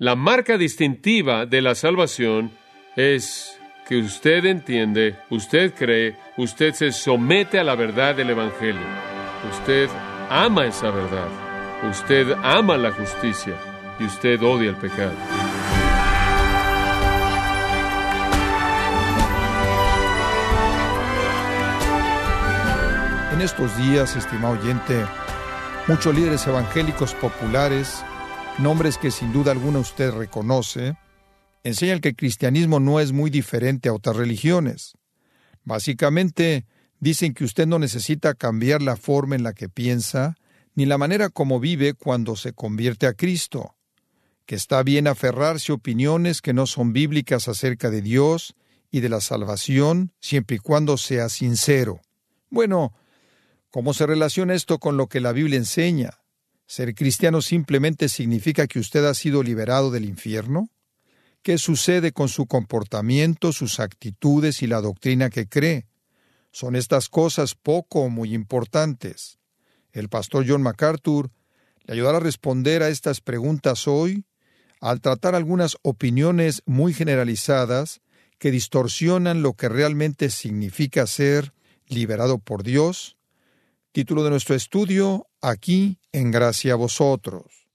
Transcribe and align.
La 0.00 0.14
marca 0.14 0.56
distintiva 0.56 1.44
de 1.44 1.60
la 1.60 1.74
salvación 1.74 2.52
es 2.94 3.58
que 3.84 3.96
usted 3.96 4.44
entiende, 4.44 5.16
usted 5.28 5.74
cree, 5.74 6.14
usted 6.36 6.72
se 6.72 6.92
somete 6.92 7.58
a 7.58 7.64
la 7.64 7.74
verdad 7.74 8.14
del 8.14 8.30
Evangelio. 8.30 8.86
Usted 9.50 9.88
ama 10.30 10.66
esa 10.66 10.92
verdad. 10.92 11.26
Usted 11.90 12.30
ama 12.44 12.76
la 12.76 12.92
justicia 12.92 13.54
y 13.98 14.04
usted 14.04 14.40
odia 14.40 14.70
el 14.70 14.76
pecado. 14.76 15.16
En 23.32 23.40
estos 23.40 23.76
días, 23.76 24.14
estimado 24.14 24.60
oyente, 24.60 25.04
muchos 25.88 26.14
líderes 26.14 26.46
evangélicos 26.46 27.14
populares, 27.14 28.04
nombres 28.58 28.98
que 28.98 29.10
sin 29.10 29.32
duda 29.32 29.52
alguna 29.52 29.78
usted 29.78 30.12
reconoce, 30.12 30.96
enseñan 31.64 32.00
que 32.00 32.10
el 32.10 32.16
cristianismo 32.16 32.80
no 32.80 33.00
es 33.00 33.12
muy 33.12 33.30
diferente 33.30 33.88
a 33.88 33.92
otras 33.92 34.16
religiones. 34.16 34.94
Básicamente, 35.64 36.66
dicen 37.00 37.34
que 37.34 37.44
usted 37.44 37.66
no 37.66 37.78
necesita 37.78 38.34
cambiar 38.34 38.82
la 38.82 38.96
forma 38.96 39.36
en 39.36 39.42
la 39.42 39.52
que 39.52 39.68
piensa, 39.68 40.36
ni 40.74 40.86
la 40.86 40.98
manera 40.98 41.28
como 41.28 41.60
vive 41.60 41.94
cuando 41.94 42.36
se 42.36 42.52
convierte 42.52 43.06
a 43.06 43.14
Cristo, 43.14 43.76
que 44.46 44.54
está 44.54 44.82
bien 44.82 45.06
aferrarse 45.06 45.72
a 45.72 45.76
opiniones 45.76 46.40
que 46.40 46.52
no 46.52 46.66
son 46.66 46.92
bíblicas 46.92 47.48
acerca 47.48 47.90
de 47.90 48.02
Dios 48.02 48.54
y 48.90 49.00
de 49.00 49.08
la 49.08 49.20
salvación, 49.20 50.12
siempre 50.20 50.56
y 50.56 50.60
cuando 50.60 50.96
sea 50.96 51.28
sincero. 51.28 52.00
Bueno, 52.50 52.94
¿Cómo 53.70 53.92
se 53.92 54.06
relaciona 54.06 54.54
esto 54.54 54.78
con 54.78 54.96
lo 54.96 55.08
que 55.08 55.20
la 55.20 55.32
Biblia 55.32 55.58
enseña? 55.58 56.20
¿Ser 56.68 56.94
cristiano 56.94 57.40
simplemente 57.40 58.10
significa 58.10 58.66
que 58.66 58.78
usted 58.78 59.02
ha 59.06 59.14
sido 59.14 59.42
liberado 59.42 59.90
del 59.90 60.04
infierno? 60.04 60.68
¿Qué 61.42 61.56
sucede 61.56 62.12
con 62.12 62.28
su 62.28 62.44
comportamiento, 62.44 63.54
sus 63.54 63.80
actitudes 63.80 64.60
y 64.62 64.66
la 64.66 64.82
doctrina 64.82 65.30
que 65.30 65.48
cree? 65.48 65.86
Son 66.52 66.76
estas 66.76 67.08
cosas 67.08 67.54
poco 67.54 68.00
o 68.02 68.10
muy 68.10 68.34
importantes. 68.34 69.38
El 69.92 70.10
pastor 70.10 70.44
John 70.46 70.60
MacArthur 70.60 71.30
le 71.86 71.94
ayudará 71.94 72.18
a 72.18 72.20
responder 72.20 72.82
a 72.82 72.90
estas 72.90 73.22
preguntas 73.22 73.88
hoy 73.88 74.26
al 74.82 75.00
tratar 75.00 75.34
algunas 75.34 75.78
opiniones 75.80 76.62
muy 76.66 76.92
generalizadas 76.92 78.02
que 78.38 78.50
distorsionan 78.50 79.40
lo 79.40 79.54
que 79.54 79.70
realmente 79.70 80.28
significa 80.28 81.06
ser 81.06 81.54
liberado 81.86 82.38
por 82.38 82.62
Dios, 82.62 83.17
Título 83.98 84.22
de 84.22 84.30
nuestro 84.30 84.54
estudio, 84.54 85.26
aquí 85.42 85.98
en 86.12 86.30
gracia 86.30 86.74
a 86.74 86.76
vosotros. 86.76 87.66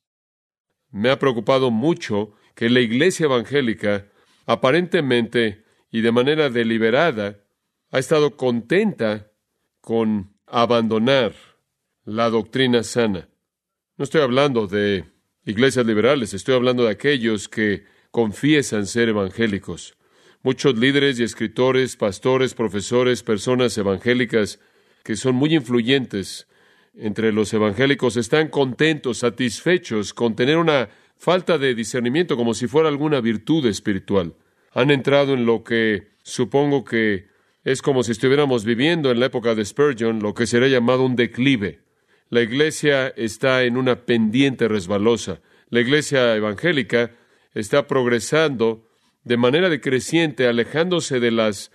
Me 0.90 1.10
ha 1.10 1.20
preocupado 1.20 1.70
mucho 1.70 2.32
que 2.56 2.70
la 2.70 2.80
iglesia 2.80 3.26
evangélica, 3.26 4.08
aparentemente 4.46 5.66
y 5.92 6.00
de 6.00 6.14
manera 6.14 6.50
deliberada, 6.50 7.44
ha 7.92 8.00
estado 8.00 8.38
contenta 8.38 9.34
con 9.82 10.38
abandonar 10.48 11.36
la 12.06 12.30
doctrina 12.30 12.84
sana. 12.84 13.28
No 13.98 14.06
estoy 14.06 14.22
hablando 14.22 14.66
de 14.68 15.04
iglesias 15.44 15.86
liberales, 15.86 16.34
estoy 16.34 16.56
hablando 16.56 16.86
de 16.86 16.92
aquellos 16.92 17.50
que 17.50 17.84
confiesan 18.12 18.88
ser 18.88 19.10
evangélicos. 19.10 19.98
Muchos 20.42 20.78
líderes 20.78 21.20
y 21.20 21.24
escritores, 21.24 21.98
pastores, 21.98 22.54
profesores, 22.54 23.24
personas 23.24 23.78
evangélicas 23.78 24.62
que 25.04 25.16
son 25.16 25.36
muy 25.36 25.54
influyentes 25.54 26.48
entre 26.96 27.32
los 27.32 27.54
evangélicos 27.54 28.18
están 28.18 28.48
contentos, 28.50 29.20
satisfechos 29.20 30.14
con 30.14 30.36
tener 30.36 30.58
una 30.58 30.90
falta 31.18 31.58
de 31.58 31.76
discernimiento 31.76 32.38
como 32.38 32.54
si 32.54 32.68
fuera 32.68 32.90
alguna 32.90 33.20
virtud 33.20 33.66
espiritual. 33.66 34.36
Han 34.72 34.92
entrado 34.92 35.34
en 35.34 35.46
lo 35.46 35.64
que 35.64 36.10
supongo 36.24 36.84
que 36.84 37.28
es 37.64 37.82
como 37.82 38.04
si 38.04 38.12
estuviéramos 38.12 38.66
viviendo 38.66 39.12
en 39.12 39.20
la 39.20 39.28
época 39.28 39.56
de 39.56 39.66
Spurgeon, 39.66 40.20
lo 40.22 40.34
que 40.34 40.46
sería 40.46 40.68
llamado 40.68 41.04
un 41.04 41.16
declive. 41.16 41.80
La 42.30 42.42
iglesia 42.42 43.08
está 43.10 43.64
en 43.64 43.78
una 43.78 44.06
pendiente 44.06 44.68
resbalosa. 44.68 45.42
La 45.70 45.80
iglesia 45.80 46.36
evangélica 46.36 47.12
está 47.54 47.88
progresando 47.88 48.88
de 49.24 49.38
manera 49.38 49.70
decreciente, 49.70 50.48
alejándose 50.48 51.20
de 51.20 51.32
las 51.32 51.72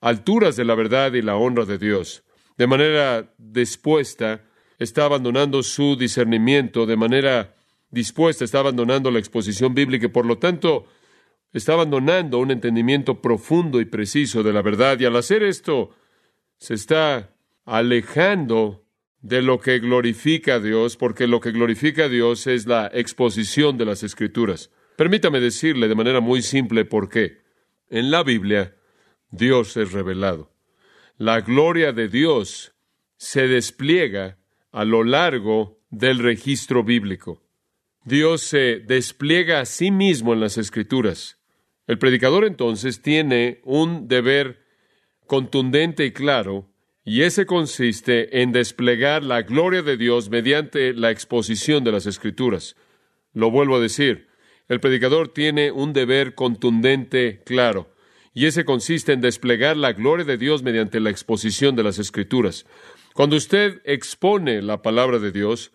alturas 0.00 0.56
de 0.56 0.64
la 0.64 0.74
verdad 0.74 1.14
y 1.14 1.22
la 1.22 1.36
honra 1.36 1.64
de 1.64 1.78
Dios 1.78 2.22
de 2.60 2.66
manera 2.66 3.32
dispuesta, 3.38 4.44
está 4.78 5.06
abandonando 5.06 5.62
su 5.62 5.96
discernimiento, 5.96 6.84
de 6.84 6.94
manera 6.94 7.56
dispuesta, 7.90 8.44
está 8.44 8.58
abandonando 8.58 9.10
la 9.10 9.18
exposición 9.18 9.74
bíblica 9.74 10.04
y 10.04 10.10
por 10.10 10.26
lo 10.26 10.36
tanto 10.36 10.84
está 11.54 11.72
abandonando 11.72 12.36
un 12.38 12.50
entendimiento 12.50 13.22
profundo 13.22 13.80
y 13.80 13.86
preciso 13.86 14.42
de 14.42 14.52
la 14.52 14.60
verdad 14.60 15.00
y 15.00 15.06
al 15.06 15.16
hacer 15.16 15.42
esto 15.42 15.96
se 16.58 16.74
está 16.74 17.34
alejando 17.64 18.84
de 19.22 19.40
lo 19.40 19.58
que 19.58 19.78
glorifica 19.78 20.56
a 20.56 20.60
Dios, 20.60 20.98
porque 20.98 21.26
lo 21.26 21.40
que 21.40 21.52
glorifica 21.52 22.04
a 22.04 22.08
Dios 22.10 22.46
es 22.46 22.66
la 22.66 22.90
exposición 22.92 23.78
de 23.78 23.86
las 23.86 24.02
Escrituras. 24.02 24.70
Permítame 24.96 25.40
decirle 25.40 25.88
de 25.88 25.94
manera 25.94 26.20
muy 26.20 26.42
simple 26.42 26.84
por 26.84 27.08
qué. 27.08 27.38
En 27.88 28.10
la 28.10 28.22
Biblia, 28.22 28.76
Dios 29.30 29.78
es 29.78 29.92
revelado 29.92 30.49
la 31.20 31.42
gloria 31.42 31.92
de 31.92 32.08
Dios 32.08 32.72
se 33.18 33.46
despliega 33.46 34.38
a 34.72 34.86
lo 34.86 35.04
largo 35.04 35.78
del 35.90 36.18
registro 36.18 36.82
bíblico. 36.82 37.42
Dios 38.06 38.40
se 38.40 38.78
despliega 38.78 39.60
a 39.60 39.66
sí 39.66 39.90
mismo 39.90 40.32
en 40.32 40.40
las 40.40 40.56
escrituras. 40.56 41.38
El 41.86 41.98
predicador 41.98 42.46
entonces 42.46 43.02
tiene 43.02 43.60
un 43.64 44.08
deber 44.08 44.64
contundente 45.26 46.06
y 46.06 46.12
claro, 46.12 46.70
y 47.04 47.20
ese 47.20 47.44
consiste 47.44 48.40
en 48.40 48.52
desplegar 48.52 49.22
la 49.22 49.42
gloria 49.42 49.82
de 49.82 49.98
Dios 49.98 50.30
mediante 50.30 50.94
la 50.94 51.10
exposición 51.10 51.84
de 51.84 51.92
las 51.92 52.06
escrituras. 52.06 52.76
Lo 53.34 53.50
vuelvo 53.50 53.76
a 53.76 53.80
decir, 53.80 54.28
el 54.68 54.80
predicador 54.80 55.28
tiene 55.28 55.70
un 55.70 55.92
deber 55.92 56.34
contundente, 56.34 57.42
claro 57.44 57.90
y 58.32 58.46
ese 58.46 58.64
consiste 58.64 59.12
en 59.12 59.20
desplegar 59.20 59.76
la 59.76 59.92
gloria 59.92 60.24
de 60.24 60.38
Dios 60.38 60.62
mediante 60.62 61.00
la 61.00 61.10
exposición 61.10 61.74
de 61.76 61.82
las 61.82 61.98
Escrituras. 61.98 62.66
Cuando 63.14 63.36
usted 63.36 63.80
expone 63.84 64.62
la 64.62 64.82
palabra 64.82 65.18
de 65.18 65.32
Dios, 65.32 65.72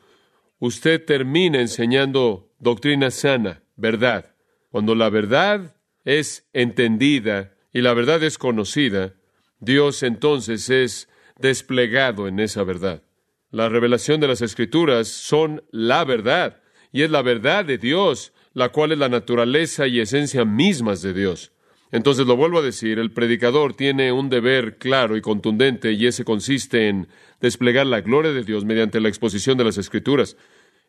usted 0.59 1.03
termina 1.03 1.59
enseñando 1.59 2.53
doctrina 2.59 3.11
sana, 3.11 3.63
verdad. 3.75 4.35
Cuando 4.69 4.95
la 4.95 5.09
verdad 5.09 5.75
es 6.05 6.47
entendida 6.53 7.55
y 7.73 7.81
la 7.81 7.93
verdad 7.93 8.23
es 8.23 8.37
conocida, 8.37 9.15
Dios 9.59 10.03
entonces 10.03 10.69
es 10.69 11.09
desplegado 11.37 12.27
en 12.27 12.39
esa 12.39 12.63
verdad. 12.63 13.03
La 13.51 13.69
revelación 13.69 14.21
de 14.21 14.27
las 14.27 14.41
Escrituras 14.41 15.07
son 15.07 15.63
la 15.71 16.03
verdad, 16.05 16.61
y 16.91 17.03
es 17.03 17.11
la 17.11 17.21
verdad 17.21 17.65
de 17.65 17.77
Dios, 17.77 18.33
la 18.53 18.69
cual 18.69 18.93
es 18.93 18.97
la 18.97 19.09
naturaleza 19.09 19.87
y 19.87 19.99
esencia 19.99 20.45
mismas 20.45 21.01
de 21.01 21.13
Dios. 21.13 21.51
Entonces 21.95 22.27
lo 22.27 22.35
vuelvo 22.35 22.59
a 22.59 22.61
decir, 22.61 22.99
el 22.99 23.11
predicador 23.11 23.73
tiene 23.73 24.11
un 24.11 24.29
deber 24.29 24.77
claro 24.77 25.15
y 25.15 25.21
contundente 25.21 25.93
y 25.93 26.07
ese 26.07 26.25
consiste 26.25 26.89
en 26.89 27.07
desplegar 27.39 27.87
la 27.87 28.01
gloria 28.01 28.33
de 28.33 28.43
Dios 28.43 28.65
mediante 28.65 28.99
la 28.99 29.07
exposición 29.07 29.57
de 29.57 29.63
las 29.63 29.77
Escrituras. 29.77 30.35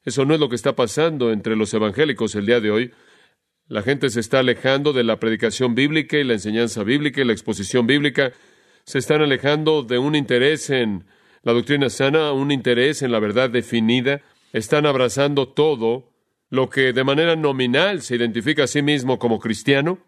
Eso 0.05 0.25
no 0.25 0.35
es 0.35 0.41
lo 0.41 0.49
que 0.49 0.57
está 0.57 0.75
pasando 0.75 1.31
entre 1.31 1.55
los 1.55 1.73
evangélicos 1.73 2.35
el 2.35 2.47
día 2.47 2.59
de 2.59 2.73
hoy. 2.73 2.93
La 3.69 3.83
gente 3.83 4.11
se 4.11 4.19
está 4.19 4.41
alejando 4.41 4.93
de 4.93 5.05
la 5.05 5.21
predicación 5.21 5.77
bíblica 5.77 6.19
y 6.19 6.25
la 6.25 6.33
enseñanza 6.33 6.83
bíblica 6.83 7.21
y 7.21 7.25
la 7.25 7.35
exposición 7.35 7.87
bíblica. 7.87 8.33
Se 8.85 8.99
están 8.99 9.23
alejando 9.23 9.85
de 9.85 9.99
un 9.99 10.17
interés 10.17 10.71
en 10.71 11.05
la 11.45 11.53
doctrina 11.53 11.89
sana, 11.89 12.33
un 12.33 12.51
interés 12.51 13.03
en 13.03 13.13
la 13.13 13.21
verdad 13.21 13.49
definida. 13.49 14.23
Están 14.53 14.87
abrazando 14.87 15.47
todo 15.47 16.11
lo 16.51 16.69
que 16.69 16.93
de 16.93 17.05
manera 17.05 17.37
nominal 17.37 18.03
se 18.03 18.17
identifica 18.17 18.65
a 18.65 18.67
sí 18.67 18.83
mismo 18.83 19.21
como 19.21 19.39
cristiano 19.39 20.01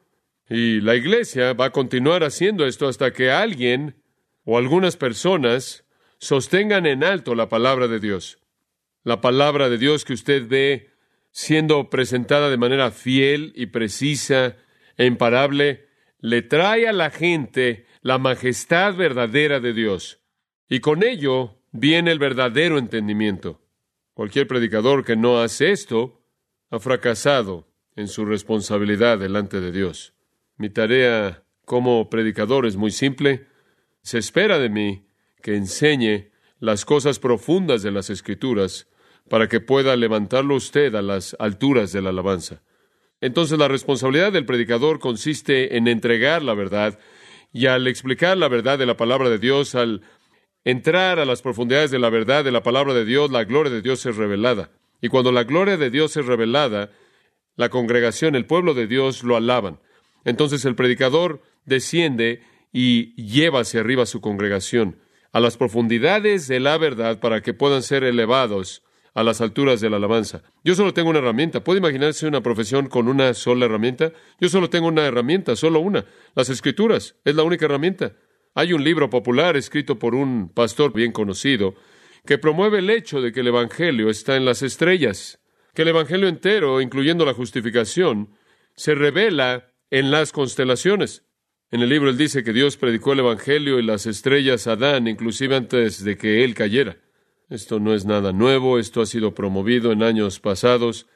y 0.48 0.80
la 0.80 0.96
iglesia 0.96 1.52
va 1.52 1.66
a 1.66 1.72
continuar 1.72 2.24
haciendo 2.24 2.66
esto 2.66 2.88
hasta 2.88 3.12
que 3.12 3.30
alguien 3.30 4.02
o 4.44 4.56
algunas 4.56 4.96
personas 4.96 5.84
sostengan 6.18 6.86
en 6.86 7.04
alto 7.04 7.34
la 7.34 7.48
palabra 7.48 7.86
de 7.86 8.00
Dios. 8.00 8.38
La 9.04 9.20
palabra 9.20 9.68
de 9.68 9.78
Dios 9.78 10.04
que 10.04 10.14
usted 10.14 10.48
ve 10.48 10.90
siendo 11.30 11.90
presentada 11.90 12.50
de 12.50 12.56
manera 12.56 12.90
fiel 12.90 13.52
y 13.54 13.66
precisa 13.66 14.56
e 14.96 15.06
imparable, 15.06 15.86
le 16.18 16.42
trae 16.42 16.88
a 16.88 16.92
la 16.92 17.10
gente 17.10 17.86
la 18.00 18.18
majestad 18.18 18.96
verdadera 18.96 19.60
de 19.60 19.72
Dios. 19.72 20.20
Y 20.68 20.80
con 20.80 21.04
ello 21.04 21.62
viene 21.70 22.10
el 22.10 22.18
verdadero 22.18 22.78
entendimiento. 22.78 23.60
Cualquier 24.14 24.48
predicador 24.48 25.04
que 25.04 25.14
no 25.14 25.38
hace 25.38 25.70
esto 25.70 26.20
ha 26.70 26.80
fracasado 26.80 27.68
en 27.94 28.08
su 28.08 28.24
responsabilidad 28.24 29.18
delante 29.18 29.60
de 29.60 29.70
Dios. 29.70 30.14
Mi 30.58 30.70
tarea 30.70 31.44
como 31.64 32.10
predicador 32.10 32.66
es 32.66 32.76
muy 32.76 32.90
simple. 32.90 33.46
Se 34.02 34.19
espera 34.19 34.58
de 34.58 34.69
mí 34.69 35.06
que 35.40 35.55
enseñe 35.55 36.32
las 36.58 36.84
cosas 36.84 37.20
profundas 37.20 37.84
de 37.84 37.93
las 37.93 38.10
Escrituras 38.10 38.88
para 39.31 39.49
que 39.49 39.60
pueda 39.60 39.94
levantarlo 39.94 40.56
usted 40.56 40.94
a 40.96 41.02
las 41.02 41.37
alturas 41.38 41.93
de 41.93 42.02
la 42.02 42.10
alabanza. 42.10 42.62
Entonces 43.20 43.56
la 43.56 43.69
responsabilidad 43.69 44.32
del 44.32 44.46
predicador 44.46 44.99
consiste 44.99 45.76
en 45.76 45.87
entregar 45.87 46.43
la 46.43 46.55
verdad 46.55 46.99
y 47.52 47.66
al 47.66 47.87
explicar 47.87 48.37
la 48.37 48.49
verdad 48.49 48.78
de 48.78 48.87
la 48.87 48.96
palabra 48.96 49.31
de 49.31 49.38
Dios, 49.38 49.76
al 49.76 50.02
entrar 50.64 51.20
a 51.20 51.25
las 51.25 51.40
profundidades 51.40 51.93
de 51.93 52.00
la 52.00 52.11
verdad 52.11 52.44
de 52.44 52.52
la 52.52 52.64
palabra 52.64 52.94
de 52.94 53.04
Dios, 53.04 53.31
la 53.31 53.44
gloria 53.44 53.72
de 53.72 53.82
Dios 53.82 54.04
es 54.06 54.16
revelada. 54.16 54.70
Y 55.00 55.08
cuando 55.08 55.31
la 55.31 55.44
gloria 55.44 55.76
de 55.76 55.90
Dios 55.90 56.16
es 56.16 56.26
revelada, 56.26 56.90
la 57.54 57.69
congregación, 57.69 58.34
el 58.34 58.46
pueblo 58.46 58.75
de 58.75 58.88
Dios 58.88 59.22
lo 59.22 59.37
alaban. 59.37 59.78
Entonces 60.24 60.64
el 60.64 60.74
predicador 60.74 61.42
desciende 61.64 62.42
y 62.72 63.14
lleva 63.22 63.60
hacia 63.60 63.80
arriba 63.80 64.02
a 64.02 64.06
su 64.06 64.20
congregación, 64.20 64.98
a 65.32 65.40
las 65.40 65.56
profundidades 65.56 66.48
de 66.48 66.60
la 66.60 66.78
verdad 66.78 67.20
para 67.20 67.40
que 67.42 67.54
puedan 67.54 67.82
ser 67.82 68.04
elevados 68.04 68.82
a 69.14 69.22
las 69.22 69.40
alturas 69.40 69.80
de 69.80 69.90
la 69.90 69.96
alabanza. 69.96 70.42
Yo 70.62 70.74
solo 70.74 70.94
tengo 70.94 71.10
una 71.10 71.18
herramienta. 71.18 71.64
¿Puede 71.64 71.80
imaginarse 71.80 72.26
una 72.26 72.40
profesión 72.40 72.88
con 72.88 73.08
una 73.08 73.34
sola 73.34 73.64
herramienta? 73.64 74.12
Yo 74.40 74.48
solo 74.48 74.70
tengo 74.70 74.86
una 74.86 75.06
herramienta, 75.06 75.56
solo 75.56 75.80
una. 75.80 76.04
Las 76.34 76.50
escrituras 76.50 77.16
es 77.24 77.34
la 77.34 77.42
única 77.42 77.64
herramienta. 77.64 78.12
Hay 78.54 78.72
un 78.72 78.84
libro 78.84 79.10
popular 79.10 79.56
escrito 79.56 79.98
por 79.98 80.14
un 80.14 80.50
pastor 80.50 80.92
bien 80.92 81.12
conocido 81.12 81.74
que 82.26 82.38
promueve 82.38 82.78
el 82.78 82.90
hecho 82.90 83.20
de 83.20 83.32
que 83.32 83.40
el 83.40 83.48
Evangelio 83.48 84.10
está 84.10 84.36
en 84.36 84.44
las 84.44 84.62
estrellas, 84.62 85.40
que 85.74 85.82
el 85.82 85.88
Evangelio 85.88 86.28
entero, 86.28 86.80
incluyendo 86.80 87.24
la 87.24 87.34
justificación, 87.34 88.30
se 88.74 88.94
revela 88.94 89.67
en 89.90 90.11
las 90.11 90.32
constelaciones. 90.32 91.25
En 91.70 91.82
el 91.82 91.90
libro 91.90 92.08
él 92.08 92.17
dice 92.17 92.43
que 92.43 92.52
Dios 92.52 92.76
predicó 92.76 93.12
el 93.12 93.20
Evangelio 93.20 93.79
y 93.79 93.82
las 93.82 94.06
estrellas 94.06 94.67
a 94.67 94.73
Adán, 94.73 95.06
inclusive 95.06 95.55
antes 95.55 96.02
de 96.02 96.17
que 96.17 96.44
él 96.44 96.55
cayera. 96.55 96.99
Esto 97.50 97.81
no 97.81 97.94
es 97.94 98.05
nada 98.05 98.32
nuevo, 98.32 98.79
esto 98.79 99.00
ha 99.00 99.06
sido 99.06 99.35
promovido 99.35 99.93
en 99.93 100.02
años 100.02 100.40
pasados. 100.40 101.06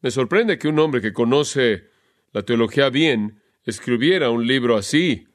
Me 0.00 0.10
sorprende 0.10 0.58
que 0.58 0.68
un 0.68 0.78
hombre 0.78 1.00
que 1.00 1.12
conoce 1.12 1.90
la 2.32 2.42
teología 2.42 2.90
bien 2.90 3.42
escribiera 3.64 4.30
un 4.30 4.46
libro 4.46 4.76
así, 4.76 5.26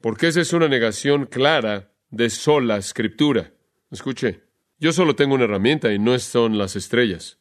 porque 0.00 0.28
esa 0.28 0.40
es 0.40 0.52
una 0.52 0.68
negación 0.68 1.26
clara 1.26 1.92
de 2.10 2.30
sola 2.30 2.76
escritura. 2.78 3.52
Escuche, 3.90 4.42
yo 4.78 4.92
solo 4.92 5.14
tengo 5.14 5.34
una 5.34 5.44
herramienta 5.44 5.92
y 5.92 5.98
no 5.98 6.18
son 6.18 6.56
las 6.56 6.76
estrellas. 6.76 7.38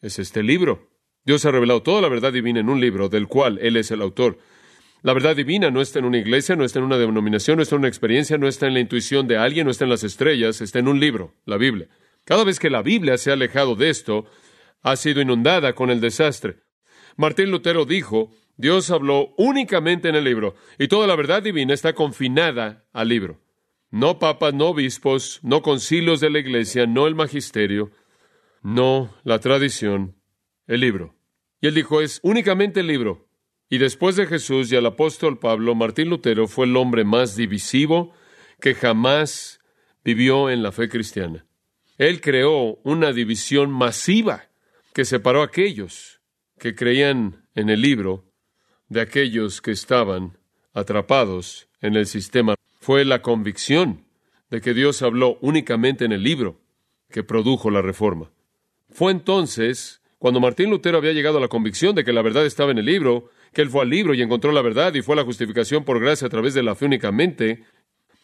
Es 0.00 0.18
este 0.18 0.42
libro. 0.42 0.95
Dios 1.26 1.44
ha 1.44 1.50
revelado 1.50 1.82
toda 1.82 2.00
la 2.00 2.08
verdad 2.08 2.32
divina 2.32 2.60
en 2.60 2.68
un 2.68 2.80
libro 2.80 3.08
del 3.08 3.26
cual 3.26 3.58
Él 3.60 3.76
es 3.76 3.90
el 3.90 4.00
autor. 4.00 4.38
La 5.02 5.12
verdad 5.12 5.34
divina 5.34 5.72
no 5.72 5.80
está 5.80 5.98
en 5.98 6.04
una 6.04 6.18
iglesia, 6.18 6.54
no 6.54 6.64
está 6.64 6.78
en 6.78 6.84
una 6.84 6.98
denominación, 6.98 7.56
no 7.56 7.62
está 7.64 7.74
en 7.74 7.80
una 7.80 7.88
experiencia, 7.88 8.38
no 8.38 8.46
está 8.46 8.68
en 8.68 8.74
la 8.74 8.80
intuición 8.80 9.26
de 9.26 9.36
alguien, 9.36 9.64
no 9.64 9.72
está 9.72 9.84
en 9.84 9.90
las 9.90 10.04
estrellas, 10.04 10.60
está 10.60 10.78
en 10.78 10.86
un 10.86 11.00
libro, 11.00 11.34
la 11.44 11.56
Biblia. 11.56 11.88
Cada 12.24 12.44
vez 12.44 12.60
que 12.60 12.70
la 12.70 12.80
Biblia 12.80 13.18
se 13.18 13.30
ha 13.30 13.32
alejado 13.34 13.74
de 13.74 13.90
esto, 13.90 14.26
ha 14.82 14.94
sido 14.94 15.20
inundada 15.20 15.74
con 15.74 15.90
el 15.90 16.00
desastre. 16.00 16.58
Martín 17.16 17.50
Lutero 17.50 17.86
dijo, 17.86 18.30
Dios 18.56 18.90
habló 18.92 19.34
únicamente 19.36 20.08
en 20.08 20.14
el 20.14 20.24
libro, 20.24 20.54
y 20.78 20.86
toda 20.86 21.08
la 21.08 21.16
verdad 21.16 21.42
divina 21.42 21.74
está 21.74 21.92
confinada 21.92 22.86
al 22.92 23.08
libro. 23.08 23.40
No 23.90 24.20
papas, 24.20 24.54
no 24.54 24.68
obispos, 24.68 25.40
no 25.42 25.62
concilios 25.62 26.20
de 26.20 26.30
la 26.30 26.38
iglesia, 26.38 26.86
no 26.86 27.08
el 27.08 27.16
magisterio, 27.16 27.90
no 28.62 29.12
la 29.24 29.40
tradición, 29.40 30.14
el 30.68 30.80
libro. 30.80 31.15
Y 31.60 31.68
él 31.68 31.74
dijo, 31.74 32.00
es 32.00 32.20
únicamente 32.22 32.80
el 32.80 32.86
libro. 32.86 33.26
Y 33.68 33.78
después 33.78 34.16
de 34.16 34.26
Jesús 34.26 34.70
y 34.70 34.76
al 34.76 34.86
apóstol 34.86 35.38
Pablo, 35.38 35.74
Martín 35.74 36.08
Lutero 36.08 36.46
fue 36.46 36.66
el 36.66 36.76
hombre 36.76 37.04
más 37.04 37.34
divisivo 37.34 38.12
que 38.60 38.74
jamás 38.74 39.60
vivió 40.04 40.50
en 40.50 40.62
la 40.62 40.72
fe 40.72 40.88
cristiana. 40.88 41.46
Él 41.98 42.20
creó 42.20 42.78
una 42.84 43.12
división 43.12 43.70
masiva 43.70 44.48
que 44.92 45.04
separó 45.04 45.42
a 45.42 45.46
aquellos 45.46 46.20
que 46.58 46.74
creían 46.74 47.48
en 47.54 47.70
el 47.70 47.80
libro 47.80 48.24
de 48.88 49.00
aquellos 49.00 49.60
que 49.60 49.72
estaban 49.72 50.38
atrapados 50.72 51.68
en 51.80 51.96
el 51.96 52.06
sistema. 52.06 52.54
Fue 52.80 53.04
la 53.04 53.20
convicción 53.22 54.06
de 54.50 54.60
que 54.60 54.74
Dios 54.74 55.02
habló 55.02 55.38
únicamente 55.40 56.04
en 56.04 56.12
el 56.12 56.22
libro 56.22 56.60
que 57.10 57.24
produjo 57.24 57.70
la 57.70 57.82
reforma. 57.82 58.30
Fue 58.90 59.10
entonces 59.10 60.02
cuando 60.18 60.40
Martín 60.40 60.70
Lutero 60.70 60.98
había 60.98 61.12
llegado 61.12 61.38
a 61.38 61.40
la 61.40 61.48
convicción 61.48 61.94
de 61.94 62.04
que 62.04 62.12
la 62.12 62.22
verdad 62.22 62.46
estaba 62.46 62.70
en 62.70 62.78
el 62.78 62.86
libro, 62.86 63.30
que 63.52 63.62
él 63.62 63.70
fue 63.70 63.82
al 63.82 63.90
libro 63.90 64.14
y 64.14 64.22
encontró 64.22 64.52
la 64.52 64.62
verdad 64.62 64.94
y 64.94 65.02
fue 65.02 65.16
la 65.16 65.24
justificación 65.24 65.84
por 65.84 66.00
gracia 66.00 66.26
a 66.26 66.30
través 66.30 66.54
de 66.54 66.62
la 66.62 66.74
fe 66.74 66.86
únicamente, 66.86 67.64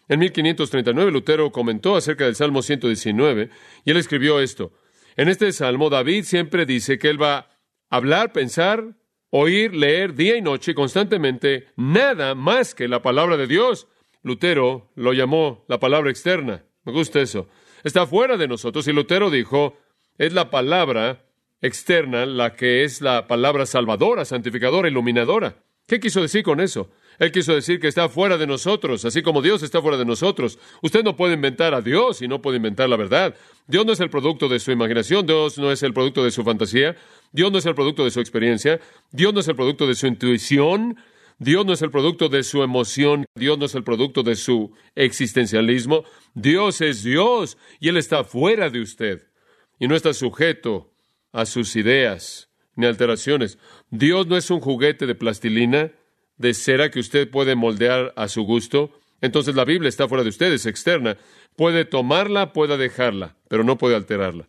en 0.08 0.18
1539 0.18 1.10
Lutero 1.10 1.52
comentó 1.52 1.96
acerca 1.96 2.24
del 2.24 2.34
Salmo 2.34 2.62
119 2.62 3.50
y 3.84 3.90
él 3.90 3.96
escribió 3.96 4.40
esto. 4.40 4.72
En 5.16 5.28
este 5.28 5.52
salmo 5.52 5.90
David 5.90 6.24
siempre 6.24 6.66
dice 6.66 6.98
que 6.98 7.08
él 7.08 7.22
va 7.22 7.36
a 7.36 7.48
hablar, 7.88 8.32
pensar, 8.32 8.96
oír, 9.30 9.74
leer 9.74 10.14
día 10.14 10.36
y 10.36 10.42
noche 10.42 10.74
constantemente 10.74 11.68
nada 11.76 12.34
más 12.34 12.74
que 12.74 12.88
la 12.88 13.02
palabra 13.02 13.36
de 13.36 13.46
Dios. 13.46 13.86
Lutero 14.22 14.90
lo 14.96 15.12
llamó 15.12 15.64
la 15.68 15.78
palabra 15.78 16.10
externa. 16.10 16.64
Me 16.84 16.92
gusta 16.92 17.20
eso. 17.20 17.48
Está 17.84 18.06
fuera 18.06 18.36
de 18.36 18.48
nosotros 18.48 18.86
y 18.88 18.92
Lutero 18.92 19.30
dijo, 19.30 19.78
es 20.18 20.32
la 20.32 20.50
palabra 20.50 21.24
externa 21.62 22.26
la 22.26 22.54
que 22.54 22.84
es 22.84 23.00
la 23.00 23.26
palabra 23.26 23.64
salvadora, 23.64 24.24
santificadora, 24.24 24.88
iluminadora. 24.88 25.56
¿Qué 25.86 26.00
quiso 26.00 26.20
decir 26.20 26.42
con 26.42 26.60
eso? 26.60 26.90
Él 27.18 27.32
quiso 27.32 27.54
decir 27.54 27.78
que 27.78 27.88
está 27.88 28.08
fuera 28.08 28.38
de 28.38 28.46
nosotros, 28.46 29.04
así 29.04 29.22
como 29.22 29.42
Dios 29.42 29.62
está 29.62 29.80
fuera 29.80 29.96
de 29.96 30.04
nosotros. 30.04 30.58
Usted 30.80 31.04
no 31.04 31.16
puede 31.16 31.34
inventar 31.34 31.74
a 31.74 31.80
Dios 31.80 32.22
y 32.22 32.28
no 32.28 32.40
puede 32.40 32.56
inventar 32.56 32.88
la 32.88 32.96
verdad. 32.96 33.34
Dios 33.66 33.84
no 33.86 33.92
es 33.92 34.00
el 34.00 34.10
producto 34.10 34.48
de 34.48 34.58
su 34.58 34.72
imaginación, 34.72 35.26
Dios 35.26 35.58
no 35.58 35.70
es 35.70 35.82
el 35.82 35.92
producto 35.92 36.24
de 36.24 36.30
su 36.30 36.42
fantasía, 36.42 36.96
Dios 37.32 37.52
no 37.52 37.58
es 37.58 37.66
el 37.66 37.74
producto 37.74 38.04
de 38.04 38.10
su 38.10 38.20
experiencia, 38.20 38.80
Dios 39.10 39.34
no 39.34 39.40
es 39.40 39.48
el 39.48 39.54
producto 39.54 39.86
de 39.86 39.94
su 39.94 40.06
intuición, 40.06 40.96
Dios 41.38 41.66
no 41.66 41.72
es 41.72 41.82
el 41.82 41.90
producto 41.90 42.28
de 42.28 42.42
su 42.42 42.62
emoción, 42.62 43.26
Dios 43.34 43.58
no 43.58 43.66
es 43.66 43.74
el 43.74 43.84
producto 43.84 44.22
de 44.22 44.36
su 44.36 44.72
existencialismo. 44.94 46.04
Dios 46.34 46.80
es 46.80 47.02
Dios 47.02 47.58
y 47.80 47.88
Él 47.88 47.96
está 47.96 48.24
fuera 48.24 48.70
de 48.70 48.80
usted 48.80 49.26
y 49.78 49.88
no 49.88 49.96
está 49.96 50.14
sujeto 50.14 50.91
a 51.32 51.46
sus 51.46 51.76
ideas 51.76 52.50
ni 52.76 52.86
alteraciones. 52.86 53.58
Dios 53.90 54.26
no 54.26 54.36
es 54.36 54.50
un 54.50 54.60
juguete 54.60 55.06
de 55.06 55.14
plastilina 55.14 55.92
de 56.36 56.54
cera 56.54 56.90
que 56.90 57.00
usted 57.00 57.30
puede 57.30 57.54
moldear 57.54 58.12
a 58.16 58.28
su 58.28 58.42
gusto, 58.42 58.98
entonces 59.20 59.54
la 59.54 59.64
Biblia 59.64 59.88
está 59.88 60.08
fuera 60.08 60.24
de 60.24 60.30
usted, 60.30 60.52
es 60.52 60.66
externa. 60.66 61.16
Puede 61.56 61.84
tomarla, 61.84 62.52
puede 62.52 62.76
dejarla, 62.76 63.36
pero 63.48 63.62
no 63.62 63.78
puede 63.78 63.94
alterarla. 63.94 64.48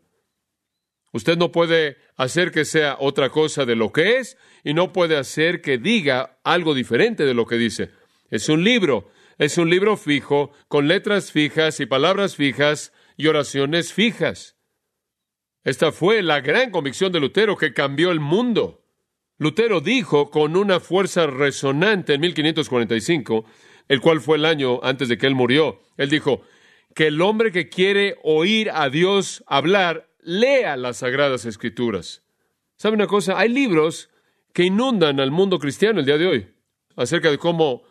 Usted 1.12 1.38
no 1.38 1.52
puede 1.52 1.98
hacer 2.16 2.52
que 2.52 2.66
sea 2.66 2.98
otra 3.00 3.30
cosa 3.30 3.66
de 3.66 3.76
lo 3.76 3.92
que 3.92 4.18
es 4.18 4.36
y 4.64 4.74
no 4.74 4.92
puede 4.92 5.16
hacer 5.16 5.62
que 5.62 5.78
diga 5.78 6.40
algo 6.44 6.74
diferente 6.74 7.24
de 7.24 7.36
lo 7.36 7.46
que 7.46 7.58
dice. 7.58 7.92
Es 8.32 8.50
un 8.50 8.64
libro, 8.64 9.12
es 9.38 9.60
un 9.60 9.70
libro 9.70 9.96
fijo, 9.96 10.52
con 10.68 10.88
letras 10.88 11.32
fijas 11.32 11.80
y 11.80 11.86
palabras 11.86 12.36
fijas 12.36 12.94
y 13.16 13.28
oraciones 13.28 13.94
fijas. 13.94 14.56
Esta 15.64 15.92
fue 15.92 16.22
la 16.22 16.42
gran 16.42 16.72
convicción 16.72 17.12
de 17.12 17.20
Lutero 17.20 17.56
que 17.56 17.74
cambió 17.74 18.12
el 18.12 18.20
mundo. 18.20 18.84
Lutero 19.38 19.82
dijo 19.82 20.30
con 20.30 20.58
una 20.58 20.80
fuerza 20.80 21.28
resonante 21.28 22.14
en 22.14 22.22
1545, 22.22 23.46
el 23.88 24.02
cual 24.02 24.22
fue 24.22 24.38
el 24.38 24.46
año 24.46 24.80
antes 24.84 25.10
de 25.10 25.18
que 25.18 25.28
él 25.28 25.36
murió, 25.36 25.82
él 25.98 26.10
dijo, 26.10 26.44
que 26.94 27.08
el 27.08 27.22
hombre 27.22 27.52
que 27.52 27.70
quiere 27.70 28.18
oír 28.24 28.70
a 28.72 28.90
Dios 28.90 29.44
hablar, 29.48 30.10
lea 30.22 30.78
las 30.78 30.98
sagradas 30.98 31.46
escrituras. 31.46 32.24
¿Sabe 32.76 32.96
una 32.96 33.08
cosa? 33.08 33.40
Hay 33.40 33.50
libros 33.50 34.10
que 34.54 34.64
inundan 34.64 35.20
al 35.20 35.32
mundo 35.32 35.60
cristiano 35.60 36.00
el 36.00 36.06
día 36.06 36.18
de 36.18 36.28
hoy 36.28 36.48
acerca 36.96 37.32
de 37.32 37.38
cómo 37.38 37.84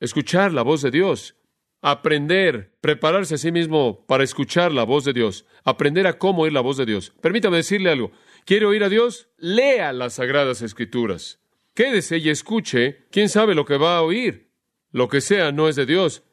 escuchar 0.00 0.52
la 0.52 0.62
voz 0.62 0.82
de 0.82 0.90
Dios, 0.90 1.36
aprender, 1.80 2.76
prepararse 2.80 3.36
a 3.36 3.38
sí 3.38 3.52
mismo 3.52 4.04
para 4.06 4.24
escuchar 4.24 4.72
la 4.72 4.84
voz 4.84 5.04
de 5.04 5.12
Dios, 5.12 5.46
aprender 5.64 6.06
a 6.06 6.18
cómo 6.18 6.42
oír 6.42 6.52
la 6.52 6.60
voz 6.60 6.76
de 6.76 6.86
Dios. 6.86 7.12
Permítame 7.20 7.58
decirle 7.58 7.90
algo. 7.90 8.12
¿Quiere 8.44 8.66
oír 8.66 8.82
a 8.84 8.88
Dios? 8.88 9.28
Lea 9.36 9.92
las 9.92 10.14
sagradas 10.14 10.62
escrituras. 10.62 11.40
Quédese 11.74 12.18
y 12.18 12.30
escuche. 12.30 13.06
¿Quién 13.10 13.28
sabe 13.28 13.54
lo 13.54 13.64
que 13.64 13.76
va 13.76 13.96
a 13.96 14.02
oír? 14.02 14.50
Lo 14.90 15.08
que 15.08 15.20
sea 15.20 15.52
no 15.52 15.68
es 15.68 15.76
de 15.76 15.86
Dios. 15.86 16.24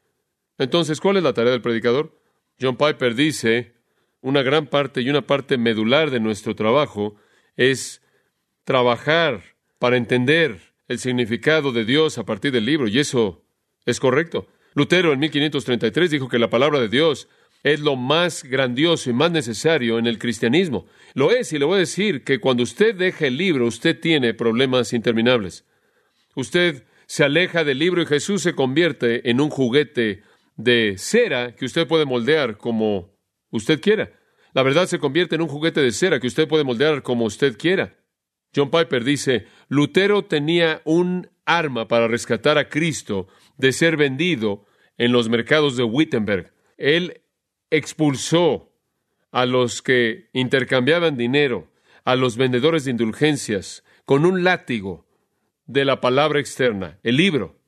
Entonces, 0.57 1.01
¿cuál 1.01 1.17
es 1.17 1.23
la 1.23 1.33
tarea 1.33 1.51
del 1.51 1.61
predicador? 1.61 2.19
John 2.59 2.77
Piper 2.77 3.15
dice, 3.15 3.75
una 4.21 4.41
gran 4.41 4.67
parte 4.67 5.01
y 5.01 5.09
una 5.09 5.27
parte 5.27 5.57
medular 5.57 6.09
de 6.09 6.21
nuestro 6.21 6.55
trabajo 6.55 7.15
es 7.57 8.01
trabajar 8.63 9.41
para 9.77 9.97
entender 9.97 10.73
el 10.87 10.99
significado 10.99 11.71
de 11.71 11.83
Dios 11.83 12.17
a 12.17 12.25
partir 12.25 12.51
del 12.51 12.65
libro, 12.65 12.87
y 12.87 12.99
eso 12.99 13.45
es 13.85 13.99
correcto. 13.99 14.47
Lutero 14.75 15.13
en 15.13 15.19
1533 15.19 16.11
dijo 16.11 16.27
que 16.27 16.37
la 16.37 16.49
palabra 16.49 16.79
de 16.79 16.89
Dios 16.89 17.29
es 17.63 17.79
lo 17.79 17.95
más 17.95 18.43
grandioso 18.43 19.09
y 19.09 19.13
más 19.13 19.31
necesario 19.31 19.97
en 19.97 20.05
el 20.05 20.19
cristianismo. 20.19 20.85
Lo 21.13 21.31
es, 21.31 21.51
y 21.53 21.57
le 21.57 21.65
voy 21.65 21.77
a 21.77 21.79
decir 21.79 22.23
que 22.23 22.39
cuando 22.39 22.61
usted 22.61 22.93
deja 22.93 23.25
el 23.25 23.37
libro, 23.37 23.65
usted 23.65 23.99
tiene 23.99 24.33
problemas 24.33 24.93
interminables. 24.93 25.65
Usted 26.35 26.83
se 27.07 27.23
aleja 27.23 27.63
del 27.63 27.79
libro 27.79 28.01
y 28.01 28.05
Jesús 28.05 28.43
se 28.43 28.53
convierte 28.53 29.29
en 29.29 29.39
un 29.39 29.49
juguete 29.49 30.23
de 30.57 30.95
cera 30.97 31.55
que 31.55 31.65
usted 31.65 31.87
puede 31.87 32.05
moldear 32.05 32.57
como 32.57 33.15
usted 33.51 33.79
quiera. 33.79 34.11
La 34.53 34.61
verdad 34.61 34.87
se 34.87 34.99
convierte 34.99 35.35
en 35.35 35.41
un 35.41 35.47
juguete 35.47 35.81
de 35.81 35.91
cera 35.91 36.19
que 36.19 36.27
usted 36.27 36.47
puede 36.47 36.65
moldear 36.65 37.01
como 37.01 37.25
usted 37.25 37.57
quiera. 37.57 37.95
John 38.55 38.71
Piper 38.71 39.03
dice, 39.03 39.47
Lutero 39.69 40.25
tenía 40.25 40.81
un 40.85 41.29
arma 41.45 41.87
para 41.87 42.07
rescatar 42.07 42.57
a 42.57 42.69
Cristo 42.69 43.27
de 43.57 43.71
ser 43.71 43.97
vendido 43.97 44.65
en 44.97 45.11
los 45.11 45.29
mercados 45.29 45.77
de 45.77 45.83
Wittenberg. 45.83 46.53
Él 46.77 47.21
expulsó 47.69 48.71
a 49.31 49.45
los 49.45 49.81
que 49.81 50.29
intercambiaban 50.33 51.17
dinero, 51.17 51.67
a 52.03 52.15
los 52.15 52.37
vendedores 52.37 52.85
de 52.85 52.91
indulgencias, 52.91 53.83
con 54.05 54.25
un 54.25 54.43
látigo 54.43 55.05
de 55.65 55.83
la 55.85 55.99
palabra 55.99 56.39
externa, 56.39 56.99
el 57.03 57.17
libro. 57.17 57.59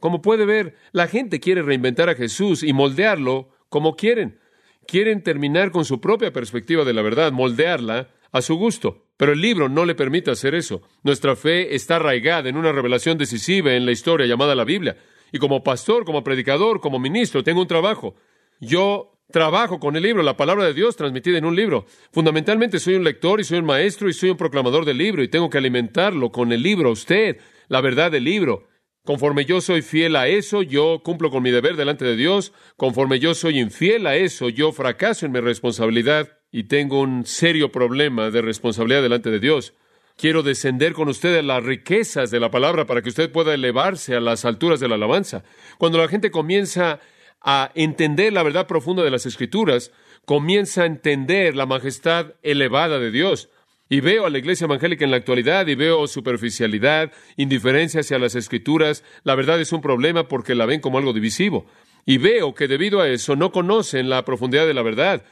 Como 0.00 0.20
puede 0.20 0.44
ver, 0.44 0.74
la 0.92 1.06
gente 1.06 1.40
quiere 1.40 1.62
reinventar 1.62 2.08
a 2.08 2.14
Jesús 2.14 2.62
y 2.62 2.72
moldearlo 2.72 3.48
como 3.68 3.96
quieren. 3.96 4.40
Quieren 4.86 5.22
terminar 5.22 5.70
con 5.70 5.84
su 5.84 6.00
propia 6.00 6.32
perspectiva 6.32 6.84
de 6.84 6.92
la 6.92 7.02
verdad, 7.02 7.32
moldearla 7.32 8.10
a 8.30 8.42
su 8.42 8.56
gusto. 8.56 9.06
Pero 9.16 9.32
el 9.32 9.40
libro 9.40 9.68
no 9.68 9.84
le 9.84 9.94
permite 9.94 10.30
hacer 10.30 10.54
eso. 10.54 10.82
Nuestra 11.02 11.34
fe 11.34 11.74
está 11.74 11.96
arraigada 11.96 12.48
en 12.48 12.56
una 12.56 12.72
revelación 12.72 13.16
decisiva 13.16 13.72
en 13.72 13.86
la 13.86 13.92
historia 13.92 14.26
llamada 14.26 14.54
la 14.54 14.64
Biblia. 14.64 14.96
Y 15.32 15.38
como 15.38 15.62
pastor, 15.62 16.04
como 16.04 16.24
predicador, 16.24 16.80
como 16.80 16.98
ministro, 16.98 17.42
tengo 17.42 17.60
un 17.60 17.66
trabajo. 17.66 18.14
Yo 18.60 19.12
trabajo 19.30 19.80
con 19.80 19.96
el 19.96 20.02
libro, 20.02 20.22
la 20.22 20.36
palabra 20.36 20.64
de 20.64 20.74
Dios 20.74 20.96
transmitida 20.96 21.38
en 21.38 21.44
un 21.44 21.56
libro. 21.56 21.86
Fundamentalmente 22.12 22.78
soy 22.78 22.94
un 22.94 23.04
lector 23.04 23.40
y 23.40 23.44
soy 23.44 23.58
un 23.58 23.64
maestro 23.64 24.08
y 24.08 24.12
soy 24.12 24.30
un 24.30 24.36
proclamador 24.36 24.84
del 24.84 24.98
libro 24.98 25.22
y 25.22 25.28
tengo 25.28 25.50
que 25.50 25.58
alimentarlo 25.58 26.30
con 26.30 26.52
el 26.52 26.62
libro, 26.62 26.90
usted, 26.90 27.38
la 27.68 27.80
verdad 27.80 28.10
del 28.10 28.24
libro. 28.24 28.68
Conforme 29.04 29.44
yo 29.44 29.60
soy 29.60 29.82
fiel 29.82 30.16
a 30.16 30.26
eso, 30.26 30.62
yo 30.62 31.00
cumplo 31.04 31.30
con 31.30 31.42
mi 31.42 31.52
deber 31.52 31.76
delante 31.76 32.04
de 32.04 32.16
Dios. 32.16 32.52
Conforme 32.76 33.20
yo 33.20 33.34
soy 33.34 33.60
infiel 33.60 34.06
a 34.06 34.16
eso, 34.16 34.48
yo 34.48 34.72
fracaso 34.72 35.26
en 35.26 35.32
mi 35.32 35.38
responsabilidad 35.38 36.38
y 36.50 36.64
tengo 36.64 37.00
un 37.00 37.24
serio 37.24 37.70
problema 37.70 38.30
de 38.30 38.42
responsabilidad 38.42 39.02
delante 39.02 39.30
de 39.30 39.38
Dios. 39.38 39.74
Quiero 40.16 40.42
descender 40.42 40.94
con 40.94 41.08
usted 41.08 41.36
a 41.36 41.42
las 41.42 41.62
riquezas 41.62 42.30
de 42.30 42.40
la 42.40 42.50
palabra 42.50 42.86
para 42.86 43.02
que 43.02 43.10
usted 43.10 43.30
pueda 43.30 43.52
elevarse 43.52 44.16
a 44.16 44.20
las 44.20 44.46
alturas 44.46 44.80
de 44.80 44.88
la 44.88 44.94
alabanza. 44.94 45.44
Cuando 45.76 45.98
la 45.98 46.08
gente 46.08 46.30
comienza 46.30 47.00
a 47.42 47.70
entender 47.74 48.32
la 48.32 48.42
verdad 48.42 48.66
profunda 48.66 49.02
de 49.02 49.10
las 49.10 49.26
Escrituras, 49.26 49.92
comienza 50.24 50.82
a 50.82 50.86
entender 50.86 51.54
la 51.54 51.66
majestad 51.66 52.32
elevada 52.42 52.98
de 52.98 53.10
Dios. 53.10 53.50
Y 53.90 54.00
veo 54.00 54.24
a 54.24 54.30
la 54.30 54.38
iglesia 54.38 54.64
evangélica 54.64 55.04
en 55.04 55.10
la 55.10 55.18
actualidad 55.18 55.66
y 55.66 55.74
veo 55.74 56.06
superficialidad, 56.06 57.12
indiferencia 57.36 58.00
hacia 58.00 58.18
las 58.18 58.34
escrituras. 58.36 59.04
La 59.22 59.34
verdad 59.34 59.60
es 59.60 59.70
un 59.72 59.82
problema 59.82 60.28
porque 60.28 60.54
la 60.54 60.64
ven 60.64 60.80
como 60.80 60.96
algo 60.96 61.12
divisivo. 61.12 61.66
Y 62.06 62.16
veo 62.16 62.54
que 62.54 62.68
debido 62.68 63.02
a 63.02 63.08
eso 63.08 63.36
no 63.36 63.52
conocen 63.52 64.08
la 64.08 64.24
profundidad 64.24 64.66
de 64.66 64.74
la 64.74 64.82
verdad 64.82 65.24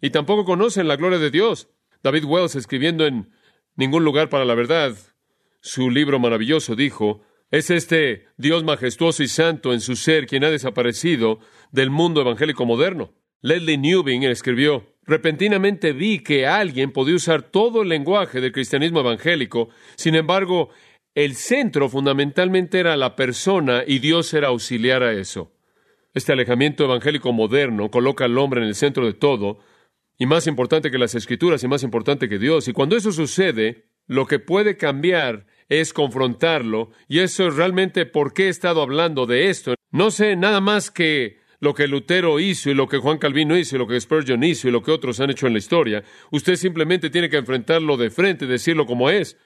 y 0.00 0.10
tampoco 0.10 0.44
conocen 0.44 0.88
la 0.88 0.96
gloria 0.96 1.20
de 1.20 1.30
Dios. 1.30 1.68
David 2.02 2.24
Wells, 2.24 2.56
escribiendo 2.56 3.06
en 3.06 3.30
Ningún 3.76 4.04
lugar 4.04 4.28
para 4.28 4.44
la 4.44 4.54
verdad, 4.54 4.96
su 5.60 5.90
libro 5.90 6.18
maravilloso, 6.18 6.76
dijo, 6.76 7.22
es 7.50 7.70
este 7.70 8.26
Dios 8.36 8.64
majestuoso 8.64 9.22
y 9.22 9.28
santo 9.28 9.72
en 9.72 9.80
su 9.80 9.96
ser 9.96 10.26
quien 10.26 10.44
ha 10.44 10.50
desaparecido 10.50 11.38
del 11.70 11.90
mundo 11.90 12.20
evangélico 12.20 12.64
moderno. 12.66 13.14
Leslie 13.40 13.78
Newbing 13.78 14.22
escribió, 14.24 14.94
repentinamente 15.04 15.92
vi 15.92 16.20
que 16.20 16.46
alguien 16.46 16.92
podía 16.92 17.16
usar 17.16 17.42
todo 17.42 17.82
el 17.82 17.88
lenguaje 17.88 18.40
del 18.40 18.52
cristianismo 18.52 19.00
evangélico, 19.00 19.68
sin 19.96 20.14
embargo, 20.14 20.70
el 21.14 21.34
centro 21.34 21.88
fundamentalmente 21.88 22.78
era 22.78 22.96
la 22.96 23.16
persona 23.16 23.84
y 23.86 23.98
Dios 23.98 24.32
era 24.32 24.48
auxiliar 24.48 25.02
a 25.02 25.12
eso. 25.12 25.52
Este 26.14 26.32
alejamiento 26.32 26.84
evangélico 26.84 27.32
moderno 27.32 27.90
coloca 27.90 28.24
al 28.24 28.38
hombre 28.38 28.60
en 28.60 28.68
el 28.68 28.74
centro 28.74 29.06
de 29.06 29.14
todo, 29.14 29.58
y 30.18 30.26
más 30.26 30.46
importante 30.46 30.90
que 30.90 30.98
las 30.98 31.14
escrituras 31.14 31.62
y 31.64 31.68
más 31.68 31.82
importante 31.82 32.28
que 32.28 32.38
Dios. 32.38 32.68
Y 32.68 32.72
cuando 32.72 32.96
eso 32.96 33.12
sucede, 33.12 33.86
lo 34.06 34.26
que 34.26 34.38
puede 34.38 34.76
cambiar 34.76 35.46
es 35.68 35.92
confrontarlo, 35.92 36.90
y 37.08 37.20
eso 37.20 37.46
es 37.46 37.56
realmente 37.56 38.04
por 38.04 38.34
qué 38.34 38.46
he 38.46 38.48
estado 38.48 38.82
hablando 38.82 39.26
de 39.26 39.48
esto. 39.48 39.74
No 39.90 40.10
sé 40.10 40.36
nada 40.36 40.60
más 40.60 40.90
que 40.90 41.38
lo 41.60 41.74
que 41.74 41.86
Lutero 41.86 42.40
hizo 42.40 42.70
y 42.70 42.74
lo 42.74 42.88
que 42.88 42.98
Juan 42.98 43.18
Calvino 43.18 43.56
hizo 43.56 43.76
y 43.76 43.78
lo 43.78 43.86
que 43.86 44.00
Spurgeon 44.00 44.42
hizo 44.42 44.68
y 44.68 44.72
lo 44.72 44.82
que 44.82 44.90
otros 44.90 45.20
han 45.20 45.30
hecho 45.30 45.46
en 45.46 45.52
la 45.52 45.60
historia. 45.60 46.02
Usted 46.30 46.56
simplemente 46.56 47.08
tiene 47.08 47.30
que 47.30 47.36
enfrentarlo 47.36 47.96
de 47.96 48.10
frente, 48.10 48.46
decirlo 48.46 48.84
como 48.84 49.10
es. 49.10 49.38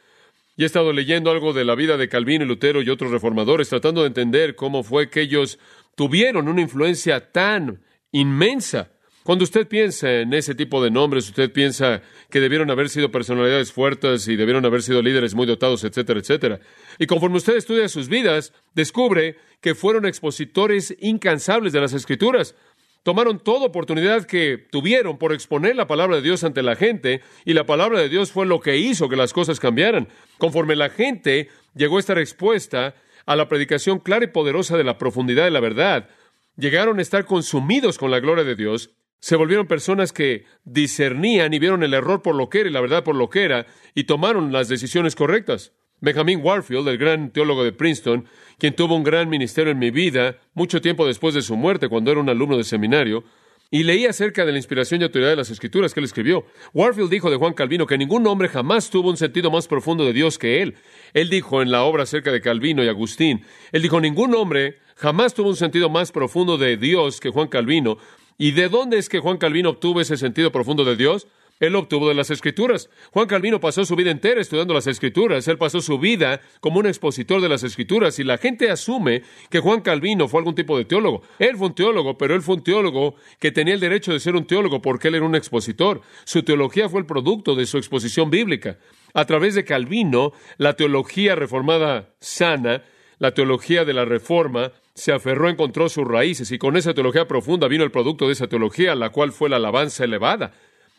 Y 0.57 0.63
he 0.63 0.67
estado 0.67 0.95
leyendo 0.95 1.31
algo 1.31 1.53
de 1.53 1.67
la 1.67 1.75
vida 1.75 1.99
de 1.99 2.09
Calvino 2.09 2.45
y 2.45 2.49
Lutero 2.49 2.81
y 2.81 2.89
otros 2.89 3.11
reformadores, 3.11 3.69
tratando 3.69 4.01
de 4.01 4.09
entender 4.09 4.57
cómo 4.57 4.83
fue 4.83 5.11
que 5.11 5.21
ellos 5.21 5.59
tuvieron 5.95 6.49
una 6.49 6.63
influencia 6.63 7.31
tan 7.33 7.83
inmensa 8.11 8.96
cuando 9.27 9.43
usted 9.43 9.67
piensa 9.67 10.21
en 10.21 10.33
ese 10.35 10.55
tipo 10.55 10.81
de 10.81 10.89
nombres, 10.89 11.29
usted 11.29 11.51
piensa 11.51 12.01
que 12.31 12.39
debieron 12.39 12.71
haber 12.71 12.89
sido 12.89 13.11
personalidades 13.11 13.73
fuertes 13.73 14.29
y 14.29 14.37
debieron 14.37 14.65
haber 14.65 14.83
sido 14.83 15.03
líderes 15.03 15.35
muy 15.35 15.47
dotados, 15.47 15.83
etcétera, 15.83 16.21
etcétera. 16.21 16.61
Y 17.01 17.07
conforme 17.07 17.39
usted 17.39 17.57
estudia 17.57 17.89
sus 17.89 18.09
vidas, 18.09 18.53
descubre 18.75 19.35
que 19.61 19.75
fueron 19.75 20.07
expositores 20.07 20.97
incansables 21.01 21.73
de 21.73 21.81
las 21.81 21.93
Escrituras. 21.93 22.55
Tomaron 23.03 23.41
toda 23.41 23.67
oportunidad 23.67 24.27
que 24.27 24.59
tuvieron 24.71 25.19
por 25.19 25.33
exponer 25.33 25.75
la 25.75 25.89
palabra 25.89 26.15
de 26.15 26.23
Dios 26.23 26.45
ante 26.45 26.63
la 26.63 26.77
gente, 26.77 27.21
y 27.45 27.55
la 27.55 27.67
palabra 27.67 27.99
de 27.99 28.09
Dios 28.09 28.31
fue 28.31 28.47
lo 28.47 28.61
que 28.61 28.77
hizo 28.77 29.09
que 29.09 29.17
las 29.17 29.33
cosas 29.33 29.59
cambiaran. 29.59 30.07
Conforme 30.39 30.77
la 30.77 30.89
gente 30.89 31.49
llegó 31.75 31.97
a 31.97 32.01
estar 32.01 32.19
expuesta 32.21 32.95
a 33.27 33.35
la 33.35 33.49
predicación 33.49 33.99
clara 33.99 34.27
y 34.27 34.29
poderosa 34.29 34.77
de 34.77 34.85
la 34.85 34.99
profundidad 34.99 35.43
de 35.43 35.51
la 35.51 35.59
verdad, 35.59 36.11
llegaron 36.57 37.01
a 37.01 37.03
estar 37.03 37.25
consumidos 37.25 37.99
con 37.99 38.13
la 38.13 38.21
gloria 38.21 38.45
de 38.45 38.55
Dios 38.55 38.93
se 39.21 39.37
volvieron 39.37 39.67
personas 39.67 40.13
que 40.13 40.45
discernían 40.65 41.53
y 41.55 41.59
vieron 41.59 41.83
el 41.83 41.95
error 41.95 42.23
por 42.23 42.35
lo 42.35 42.49
que 42.49 42.61
era 42.61 42.69
y 42.69 42.73
la 42.73 42.81
verdad 42.81 43.05
por 43.05 43.17
lo 43.17 43.29
que 43.31 43.45
era 43.45 43.67
y 43.95 44.05
tomaron 44.05 44.53
las 44.53 44.69
decisiones 44.69 45.17
correctas. 45.17 45.73
Benjamin 46.01 46.41
Warfield, 46.43 46.89
el 46.89 46.99
gran 46.99 47.31
teólogo 47.31 47.65
de 47.65 47.73
Princeton, 47.73 48.27
quien 48.59 48.77
tuvo 48.77 48.95
un 48.95 49.03
gran 49.03 49.29
ministerio 49.31 49.73
en 49.73 49.79
mi 49.79 49.91
vida, 49.91 50.39
mucho 50.53 50.81
tiempo 50.81 51.07
después 51.07 51.35
de 51.35 51.41
su 51.41 51.57
muerte, 51.57 51.89
cuando 51.89 52.11
era 52.11 52.21
un 52.21 52.29
alumno 52.29 52.59
de 52.59 52.65
seminario, 52.65 53.25
y 53.71 53.83
leí 53.83 54.07
acerca 54.07 54.45
de 54.45 54.53
la 54.53 54.59
inspiración 54.59 55.01
y 55.01 55.05
autoridad 55.05 55.31
de 55.31 55.37
las 55.37 55.51
escrituras 55.51 55.93
que 55.93 56.01
él 56.01 56.05
escribió. 56.05 56.45
Warfield 56.73 57.11
dijo 57.11 57.31
de 57.31 57.37
Juan 57.37 57.55
Calvino 57.55 57.87
que 57.87 57.99
ningún 57.99 58.27
hombre 58.27 58.49
jamás 58.49 58.91
tuvo 58.91 59.11
un 59.11 59.17
sentido 59.17 59.51
más 59.51 59.67
profundo 59.67 60.05
de 60.05 60.13
Dios 60.13 60.39
que 60.39 60.63
él. 60.63 60.77
Él 61.15 61.31
dijo 61.31 61.63
en 61.63 61.71
la 61.71 61.83
obra 61.83 62.05
acerca 62.05 62.31
de 62.31 62.41
Calvino 62.41 62.85
y 62.85 62.89
Agustín, 62.89 63.45
él 63.73 63.83
dijo, 63.83 64.01
ningún 64.01 64.35
hombre 64.35 64.79
jamás 64.97 65.35
tuvo 65.35 65.49
un 65.49 65.57
sentido 65.57 65.91
más 65.91 66.13
profundo 66.13 66.59
de 66.59 66.77
Dios 66.77 67.21
que 67.21 67.31
Juan 67.31 67.49
Calvino, 67.49 67.99
¿Y 68.39 68.53
de 68.53 68.69
dónde 68.69 68.99
es 68.99 69.09
que 69.09 69.21
Juan 69.21 69.39
Calvino 69.39 69.71
obtuvo 69.71 70.01
ese 70.01 70.17
sentido 70.17 70.53
profundo 70.53 70.85
de 70.85 70.97
Dios? 70.97 71.27
Él 71.59 71.75
obtuvo 71.75 72.09
de 72.09 72.15
las 72.15 72.31
Escrituras. 72.31 72.91
Juan 73.13 73.27
Calvino 73.27 73.61
pasó 73.61 73.87
su 73.87 73.97
vida 73.97 74.11
entera 74.11 74.43
estudiando 74.43 74.75
las 74.75 74.87
Escrituras. 74.87 75.49
Él 75.49 75.57
pasó 75.57 75.81
su 75.81 75.99
vida 75.99 76.43
como 76.61 76.81
un 76.81 76.87
expositor 76.87 77.41
de 77.41 77.49
las 77.49 77.63
Escrituras. 77.63 78.19
Y 78.19 78.25
la 78.25 78.37
gente 78.37 78.71
asume 78.71 79.23
que 79.49 79.61
Juan 79.61 79.81
Calvino 79.81 80.29
fue 80.29 80.41
algún 80.41 80.55
tipo 80.55 80.77
de 80.77 80.85
teólogo. 80.85 81.23
Él 81.39 81.57
fue 81.57 81.69
un 81.69 81.75
teólogo, 81.75 82.19
pero 82.19 82.35
él 82.35 82.43
fue 82.43 82.57
un 82.57 82.63
teólogo 82.63 83.15
que 83.41 83.53
tenía 83.53 83.73
el 83.73 83.81
derecho 83.81 84.13
de 84.13 84.21
ser 84.21 84.37
un 84.37 84.47
teólogo 84.47 84.83
porque 84.83 85.09
él 85.09 85.15
era 85.15 85.25
un 85.25 85.35
expositor. 85.35 86.03
Su 86.25 86.43
teología 86.43 86.91
fue 86.91 87.01
el 87.01 87.07
producto 87.07 87.55
de 87.55 87.65
su 87.65 87.79
exposición 87.79 88.29
bíblica. 88.31 88.79
A 89.15 89.25
través 89.25 89.55
de 89.55 89.65
Calvino, 89.65 90.33
la 90.59 90.75
teología 90.75 91.37
reformada 91.37 92.11
sana, 92.21 92.83
la 93.19 93.33
teología 93.33 93.87
de 93.87 93.95
la 93.95 94.05
reforma, 94.05 94.73
se 94.97 95.13
aferró, 95.13 95.51
encontró 95.51 95.91
sus 95.91 96.09
raíces 96.09 96.51
y 96.51 96.59
con 96.59 96.75
esa 96.77 96.95
teología 96.95 97.29
profunda 97.29 97.69
vino 97.69 97.85
el 97.85 97.91
producto 97.91 98.27
de 98.27 98.33
esa 98.33 98.49
teología, 98.49 98.95
la 98.95 99.11
cual 99.11 99.31
fue 99.31 99.51
la 99.51 99.57
alabanza 99.57 100.05
elevada. 100.05 100.55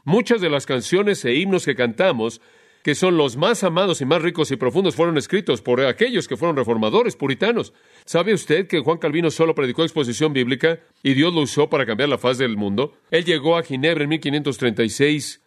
Muchas 0.05 0.39
de 0.39 0.51
las 0.51 0.67
canciones 0.67 1.25
e 1.25 1.33
himnos 1.33 1.65
que 1.65 1.75
cantamos, 1.75 2.39
que 2.83 2.93
son 2.93 3.17
los 3.17 3.37
más 3.37 3.63
amados 3.63 3.99
y 3.99 4.05
más 4.05 4.21
ricos 4.21 4.51
y 4.51 4.55
profundos, 4.55 4.95
fueron 4.95 5.17
escritos 5.17 5.63
por 5.63 5.81
aquellos 5.81 6.27
que 6.27 6.37
fueron 6.37 6.55
reformadores, 6.55 7.15
puritanos. 7.15 7.73
¿Sabe 8.05 8.35
usted 8.35 8.67
que 8.67 8.79
Juan 8.79 8.99
Calvino 8.99 9.31
solo 9.31 9.55
predicó 9.55 9.81
exposición 9.81 10.31
bíblica 10.31 10.79
y 11.01 11.15
Dios 11.15 11.33
lo 11.33 11.41
usó 11.41 11.67
para 11.67 11.87
cambiar 11.87 12.09
la 12.09 12.19
faz 12.19 12.37
del 12.37 12.55
mundo? 12.55 12.93
Él 13.09 13.25
llegó 13.25 13.57
a 13.57 13.63
Ginebra 13.63 14.03
en 14.03 14.09
1536 14.11 15.41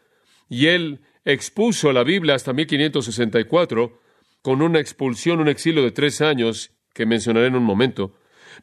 y 0.48 0.66
él 0.66 1.00
expuso 1.24 1.92
la 1.92 2.02
Biblia 2.02 2.34
hasta 2.34 2.52
1564 2.52 4.00
con 4.42 4.60
una 4.60 4.80
expulsión, 4.80 5.38
un 5.38 5.48
exilio 5.48 5.84
de 5.84 5.92
tres 5.92 6.20
años 6.20 6.72
que 6.92 7.06
mencionaré 7.06 7.46
en 7.46 7.54
un 7.54 7.62
momento. 7.62 8.12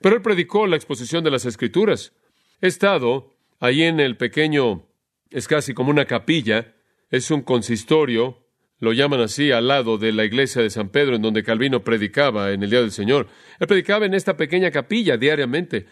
Pero 0.02 0.16
él 0.16 0.22
predicó 0.22 0.68
la 0.68 0.76
exposición 0.76 1.24
de 1.24 1.32
las 1.32 1.46
Escrituras. 1.46 2.14
He 2.62 2.68
estado 2.68 3.34
ahí 3.60 3.84
en 3.84 4.00
el 4.00 4.18
pequeño, 4.18 4.88
es 5.30 5.48
casi 5.48 5.74
como 5.74 5.90
una 5.90 6.06
capilla, 6.06 6.76
es 7.10 7.32
un 7.32 7.42
consistorio, 7.42 8.46
lo 8.80 8.94
llaman 8.94 9.22
así, 9.22 9.52
al 9.52 9.68
lado 9.68 9.98
de 9.98 10.12
la 10.12 10.26
iglesia 10.26 10.62
de 10.62 10.70
San 10.70 10.90
Pedro, 10.90 11.16
en 11.16 11.22
donde 11.22 11.44
Calvino 11.44 11.84
predicaba 11.84 12.52
en 12.52 12.64
el 12.64 12.70
Día 12.70 12.82
del 12.82 12.92
Señor. 12.92 13.28
Él 13.60 13.68
predicaba 13.68 14.06
en 14.06 14.14
esta 14.14 14.38
pequeña 14.38 14.72
capilla 14.72 15.18
diariamente, 15.18 15.88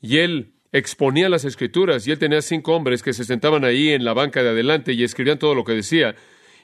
y 0.00 0.18
él 0.18 0.54
exponía 0.70 1.28
las 1.28 1.44
escrituras, 1.44 2.06
y 2.06 2.12
él 2.12 2.18
tenía 2.18 2.42
cinco 2.42 2.74
hombres 2.74 3.02
que 3.02 3.12
se 3.12 3.24
sentaban 3.24 3.64
ahí 3.64 3.88
en 3.88 4.04
la 4.04 4.12
banca 4.12 4.42
de 4.42 4.50
adelante 4.50 4.92
y 4.92 5.02
escribían 5.02 5.38
todo 5.38 5.54
lo 5.54 5.64
que 5.64 5.72
decía. 5.72 6.14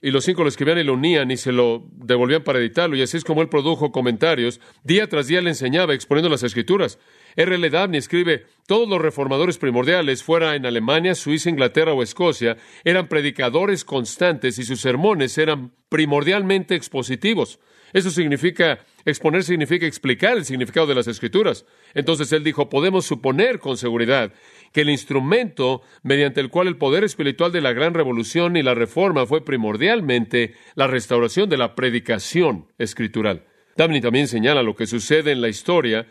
Y 0.04 0.10
los 0.10 0.26
cinco 0.26 0.42
lo 0.42 0.50
escribían 0.50 0.76
y 0.76 0.84
lo 0.84 0.92
unían 0.92 1.30
y 1.30 1.38
se 1.38 1.50
lo 1.50 1.82
devolvían 1.92 2.44
para 2.44 2.58
editarlo, 2.58 2.94
y 2.94 3.00
así 3.00 3.16
es 3.16 3.24
como 3.24 3.40
él 3.40 3.48
produjo 3.48 3.90
comentarios. 3.90 4.60
Día 4.82 5.08
tras 5.08 5.28
día 5.28 5.40
le 5.40 5.48
enseñaba 5.48 5.94
exponiendo 5.94 6.28
las 6.28 6.42
escrituras. 6.42 6.98
R. 7.36 7.54
L. 7.54 7.70
Dabney 7.70 8.00
escribe, 8.00 8.44
todos 8.66 8.86
los 8.86 9.00
reformadores 9.00 9.56
primordiales, 9.56 10.22
fuera 10.22 10.56
en 10.56 10.66
Alemania, 10.66 11.14
Suiza, 11.14 11.48
Inglaterra 11.48 11.94
o 11.94 12.02
Escocia, 12.02 12.58
eran 12.84 13.08
predicadores 13.08 13.82
constantes 13.82 14.58
y 14.58 14.64
sus 14.64 14.82
sermones 14.82 15.38
eran 15.38 15.72
primordialmente 15.88 16.74
expositivos. 16.74 17.58
Eso 17.94 18.10
significa, 18.10 18.80
exponer 19.06 19.42
significa 19.42 19.86
explicar 19.86 20.36
el 20.36 20.44
significado 20.44 20.86
de 20.86 20.96
las 20.96 21.06
escrituras. 21.06 21.64
Entonces 21.94 22.30
él 22.32 22.44
dijo, 22.44 22.68
podemos 22.68 23.06
suponer 23.06 23.58
con 23.58 23.78
seguridad 23.78 24.34
que 24.74 24.80
el 24.80 24.90
instrumento 24.90 25.82
mediante 26.02 26.40
el 26.40 26.50
cual 26.50 26.66
el 26.66 26.76
poder 26.76 27.04
espiritual 27.04 27.52
de 27.52 27.60
la 27.60 27.72
gran 27.72 27.94
revolución 27.94 28.56
y 28.56 28.62
la 28.64 28.74
reforma 28.74 29.24
fue 29.24 29.44
primordialmente 29.44 30.54
la 30.74 30.88
restauración 30.88 31.48
de 31.48 31.56
la 31.56 31.76
predicación 31.76 32.66
escritural. 32.76 33.44
Dabney 33.76 34.00
también 34.00 34.26
señala 34.26 34.64
lo 34.64 34.74
que 34.74 34.86
sucede 34.86 35.30
en 35.30 35.40
la 35.40 35.48
historia 35.48 36.08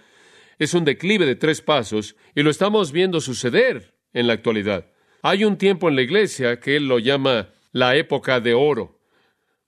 es 0.59 0.73
un 0.73 0.85
declive 0.85 1.25
de 1.25 1.35
tres 1.35 1.61
pasos 1.61 2.15
y 2.35 2.41
lo 2.41 2.49
estamos 2.49 2.93
viendo 2.93 3.19
suceder 3.19 3.95
en 4.13 4.27
la 4.27 4.33
actualidad. 4.33 4.87
Hay 5.21 5.43
un 5.43 5.57
tiempo 5.57 5.89
en 5.89 5.97
la 5.97 6.01
iglesia 6.01 6.61
que 6.61 6.77
él 6.77 6.87
lo 6.87 6.99
llama 6.99 7.49
la 7.73 7.97
época 7.97 8.39
de 8.39 8.53
oro, 8.53 9.01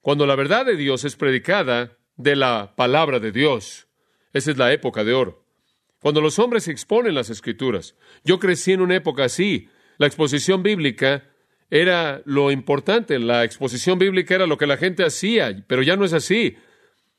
cuando 0.00 0.26
la 0.26 0.36
verdad 0.36 0.64
de 0.64 0.76
Dios 0.76 1.04
es 1.04 1.16
predicada 1.16 1.98
de 2.16 2.34
la 2.34 2.74
palabra 2.76 3.20
de 3.20 3.30
Dios. 3.30 3.88
Esa 4.32 4.52
es 4.52 4.56
la 4.56 4.72
época 4.72 5.04
de 5.04 5.12
oro. 5.12 5.45
Cuando 6.00 6.20
los 6.20 6.38
hombres 6.38 6.68
exponen 6.68 7.14
las 7.14 7.30
escrituras. 7.30 7.94
Yo 8.24 8.38
crecí 8.38 8.72
en 8.72 8.80
una 8.80 8.96
época 8.96 9.24
así. 9.24 9.68
La 9.98 10.06
exposición 10.06 10.62
bíblica 10.62 11.24
era 11.70 12.22
lo 12.26 12.50
importante, 12.50 13.18
la 13.18 13.44
exposición 13.44 13.98
bíblica 13.98 14.34
era 14.34 14.46
lo 14.46 14.56
que 14.56 14.66
la 14.66 14.76
gente 14.76 15.04
hacía, 15.04 15.64
pero 15.66 15.82
ya 15.82 15.96
no 15.96 16.04
es 16.04 16.12
así. 16.12 16.56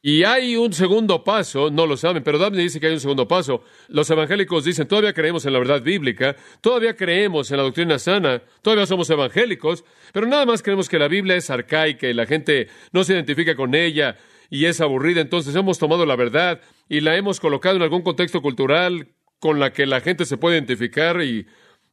Y 0.02 0.24
hay 0.24 0.56
un 0.56 0.72
segundo 0.74 1.24
paso, 1.24 1.70
no 1.72 1.88
lo 1.88 1.98
saben, 1.98 2.24
pero 2.24 2.38
Daphne 2.38 2.62
dice 2.62 2.80
que 2.80 2.88
hay 2.88 2.94
un 2.94 3.00
segundo 3.00 3.28
paso. 3.28 3.64
Los 3.90 4.10
evangélicos 4.10 4.64
dicen, 4.64 4.88
todavía 4.88 5.12
creemos 5.12 5.46
en 5.46 5.54
la 5.54 5.60
verdad 5.60 5.82
bíblica, 5.82 6.36
todavía 6.62 6.96
creemos 6.96 7.52
en 7.52 7.58
la 7.58 7.64
doctrina 7.64 7.98
sana, 8.00 8.42
todavía 8.62 8.86
somos 8.86 9.10
evangélicos, 9.10 9.84
pero 10.14 10.28
nada 10.28 10.46
más 10.46 10.62
creemos 10.62 10.88
que 10.88 11.00
la 11.00 11.08
Biblia 11.08 11.36
es 11.36 11.50
arcaica 11.50 12.08
y 12.08 12.14
la 12.14 12.28
gente 12.28 12.70
no 12.94 13.04
se 13.04 13.14
identifica 13.14 13.56
con 13.56 13.74
ella 13.74 14.18
y 14.50 14.66
es 14.66 14.82
aburrida. 14.82 15.22
Entonces 15.22 15.56
hemos 15.56 15.80
tomado 15.80 16.06
la 16.06 16.16
verdad 16.16 16.62
y 16.90 17.02
la 17.02 17.16
hemos 17.16 17.40
colocado 17.40 17.76
en 17.76 17.82
algún 17.82 18.02
contexto 18.02 18.42
cultural 18.42 19.10
con 19.40 19.60
la 19.60 19.72
que 19.74 19.86
la 19.86 20.02
gente 20.02 20.26
se 20.26 20.38
puede 20.38 20.56
identificar 20.56 21.22
y 21.22 21.46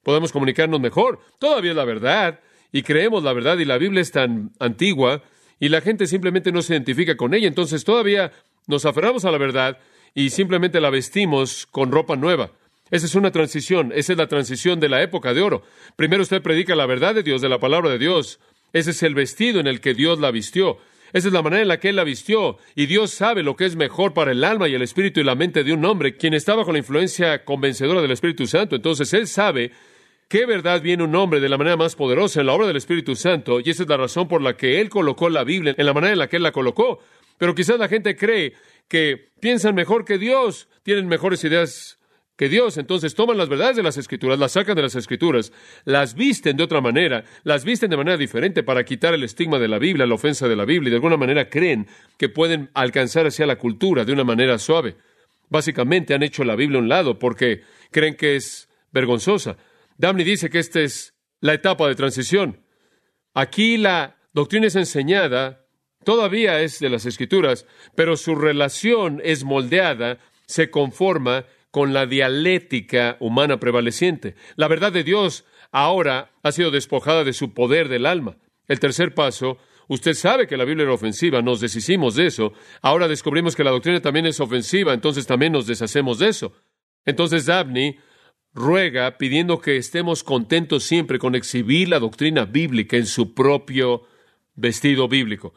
podemos 0.02 0.32
comunicarnos 0.32 0.80
mejor. 0.80 1.20
Todavía 1.38 1.70
es 1.70 1.76
la 1.76 1.84
verdad 1.84 2.40
y 2.72 2.82
creemos 2.82 3.22
la 3.22 3.32
verdad 3.32 3.58
y 3.58 3.64
la 3.64 3.78
Biblia 3.78 4.02
es 4.02 4.12
tan 4.12 4.52
antigua 4.58 5.22
y 5.60 5.68
la 5.68 5.80
gente 5.80 6.06
simplemente 6.06 6.52
no 6.52 6.62
se 6.62 6.74
identifica 6.74 7.16
con 7.16 7.34
ella. 7.34 7.48
Entonces 7.48 7.84
todavía 7.84 8.32
nos 8.66 8.84
aferramos 8.86 9.24
a 9.24 9.30
la 9.30 9.38
verdad 9.38 9.78
y 10.14 10.30
simplemente 10.30 10.80
la 10.80 10.90
vestimos 10.90 11.66
con 11.66 11.90
ropa 11.90 12.16
nueva. 12.16 12.50
Esa 12.90 13.06
es 13.06 13.14
una 13.14 13.32
transición, 13.32 13.92
esa 13.94 14.12
es 14.12 14.18
la 14.18 14.28
transición 14.28 14.78
de 14.78 14.88
la 14.88 15.02
época 15.02 15.34
de 15.34 15.40
oro. 15.40 15.62
Primero 15.96 16.22
usted 16.22 16.42
predica 16.42 16.76
la 16.76 16.86
verdad 16.86 17.14
de 17.14 17.22
Dios, 17.22 17.42
de 17.42 17.48
la 17.48 17.58
palabra 17.58 17.90
de 17.90 17.98
Dios. 17.98 18.38
Ese 18.72 18.90
es 18.90 19.02
el 19.02 19.14
vestido 19.14 19.58
en 19.58 19.66
el 19.66 19.80
que 19.80 19.94
Dios 19.94 20.20
la 20.20 20.30
vistió. 20.30 20.78
Esa 21.14 21.28
es 21.28 21.32
la 21.32 21.42
manera 21.42 21.62
en 21.62 21.68
la 21.68 21.78
que 21.78 21.90
Él 21.90 21.96
la 21.96 22.02
vistió. 22.02 22.58
Y 22.74 22.86
Dios 22.86 23.12
sabe 23.12 23.44
lo 23.44 23.54
que 23.54 23.66
es 23.66 23.76
mejor 23.76 24.12
para 24.12 24.32
el 24.32 24.42
alma 24.42 24.68
y 24.68 24.74
el 24.74 24.82
espíritu 24.82 25.20
y 25.20 25.24
la 25.24 25.36
mente 25.36 25.62
de 25.62 25.72
un 25.72 25.84
hombre, 25.84 26.16
quien 26.16 26.34
está 26.34 26.56
bajo 26.56 26.72
la 26.72 26.78
influencia 26.78 27.44
convencedora 27.44 28.02
del 28.02 28.10
Espíritu 28.10 28.48
Santo. 28.48 28.74
Entonces 28.74 29.14
Él 29.14 29.28
sabe 29.28 29.70
qué 30.28 30.44
verdad 30.44 30.82
viene 30.82 31.04
un 31.04 31.14
hombre 31.14 31.38
de 31.38 31.48
la 31.48 31.56
manera 31.56 31.76
más 31.76 31.94
poderosa 31.94 32.40
en 32.40 32.46
la 32.46 32.54
obra 32.54 32.66
del 32.66 32.78
Espíritu 32.78 33.14
Santo, 33.14 33.60
y 33.60 33.70
esa 33.70 33.84
es 33.84 33.88
la 33.88 33.96
razón 33.96 34.26
por 34.26 34.42
la 34.42 34.56
que 34.56 34.80
Él 34.80 34.88
colocó 34.88 35.28
la 35.28 35.44
Biblia 35.44 35.76
en 35.78 35.86
la 35.86 35.94
manera 35.94 36.14
en 36.14 36.18
la 36.18 36.28
que 36.28 36.38
Él 36.38 36.42
la 36.42 36.50
colocó. 36.50 36.98
Pero 37.38 37.54
quizás 37.54 37.78
la 37.78 37.86
gente 37.86 38.16
cree 38.16 38.54
que 38.88 39.30
piensan 39.38 39.76
mejor 39.76 40.04
que 40.04 40.18
Dios, 40.18 40.68
tienen 40.82 41.06
mejores 41.06 41.44
ideas 41.44 42.00
que 42.36 42.48
Dios, 42.48 42.76
entonces 42.78 43.14
toman 43.14 43.38
las 43.38 43.48
verdades 43.48 43.76
de 43.76 43.82
las 43.82 43.96
Escrituras, 43.96 44.38
las 44.38 44.52
sacan 44.52 44.74
de 44.74 44.82
las 44.82 44.96
Escrituras, 44.96 45.52
las 45.84 46.14
visten 46.14 46.56
de 46.56 46.64
otra 46.64 46.80
manera, 46.80 47.24
las 47.44 47.64
visten 47.64 47.90
de 47.90 47.96
manera 47.96 48.16
diferente 48.16 48.62
para 48.64 48.84
quitar 48.84 49.14
el 49.14 49.22
estigma 49.22 49.58
de 49.58 49.68
la 49.68 49.78
Biblia, 49.78 50.06
la 50.06 50.14
ofensa 50.14 50.48
de 50.48 50.56
la 50.56 50.64
Biblia, 50.64 50.88
y 50.88 50.90
de 50.90 50.96
alguna 50.96 51.16
manera 51.16 51.48
creen 51.48 51.86
que 52.18 52.28
pueden 52.28 52.70
alcanzar 52.74 53.26
hacia 53.26 53.46
la 53.46 53.56
cultura 53.56 54.04
de 54.04 54.12
una 54.12 54.24
manera 54.24 54.58
suave. 54.58 54.96
Básicamente 55.48 56.14
han 56.14 56.24
hecho 56.24 56.42
la 56.42 56.56
Biblia 56.56 56.78
a 56.78 56.82
un 56.82 56.88
lado 56.88 57.18
porque 57.18 57.62
creen 57.92 58.16
que 58.16 58.34
es 58.34 58.68
vergonzosa. 58.90 59.56
Damney 59.96 60.24
dice 60.24 60.50
que 60.50 60.58
esta 60.58 60.80
es 60.80 61.14
la 61.40 61.54
etapa 61.54 61.86
de 61.86 61.94
transición. 61.94 62.64
Aquí 63.34 63.76
la 63.76 64.16
doctrina 64.32 64.66
es 64.66 64.74
enseñada, 64.74 65.66
todavía 66.04 66.60
es 66.60 66.80
de 66.80 66.88
las 66.88 67.06
escrituras, 67.06 67.66
pero 67.94 68.16
su 68.16 68.34
relación 68.34 69.20
es 69.22 69.44
moldeada, 69.44 70.18
se 70.46 70.70
conforma 70.70 71.44
con 71.74 71.92
la 71.92 72.06
dialéctica 72.06 73.16
humana 73.18 73.58
prevaleciente. 73.58 74.36
La 74.54 74.68
verdad 74.68 74.92
de 74.92 75.02
Dios 75.02 75.44
ahora 75.72 76.30
ha 76.44 76.52
sido 76.52 76.70
despojada 76.70 77.24
de 77.24 77.32
su 77.32 77.52
poder 77.52 77.88
del 77.88 78.06
alma. 78.06 78.36
El 78.68 78.78
tercer 78.78 79.12
paso, 79.12 79.58
usted 79.88 80.14
sabe 80.14 80.46
que 80.46 80.56
la 80.56 80.64
Biblia 80.64 80.84
era 80.84 80.92
ofensiva, 80.92 81.42
nos 81.42 81.58
deshicimos 81.58 82.14
de 82.14 82.26
eso. 82.26 82.52
Ahora 82.80 83.08
descubrimos 83.08 83.56
que 83.56 83.64
la 83.64 83.72
doctrina 83.72 84.00
también 84.00 84.24
es 84.26 84.38
ofensiva, 84.38 84.94
entonces 84.94 85.26
también 85.26 85.50
nos 85.50 85.66
deshacemos 85.66 86.20
de 86.20 86.28
eso. 86.28 86.52
Entonces 87.04 87.46
Dabney 87.46 87.98
ruega 88.52 89.18
pidiendo 89.18 89.60
que 89.60 89.76
estemos 89.76 90.22
contentos 90.22 90.84
siempre 90.84 91.18
con 91.18 91.34
exhibir 91.34 91.88
la 91.88 91.98
doctrina 91.98 92.44
bíblica 92.44 92.98
en 92.98 93.06
su 93.06 93.34
propio 93.34 94.04
vestido 94.54 95.08
bíblico. 95.08 95.54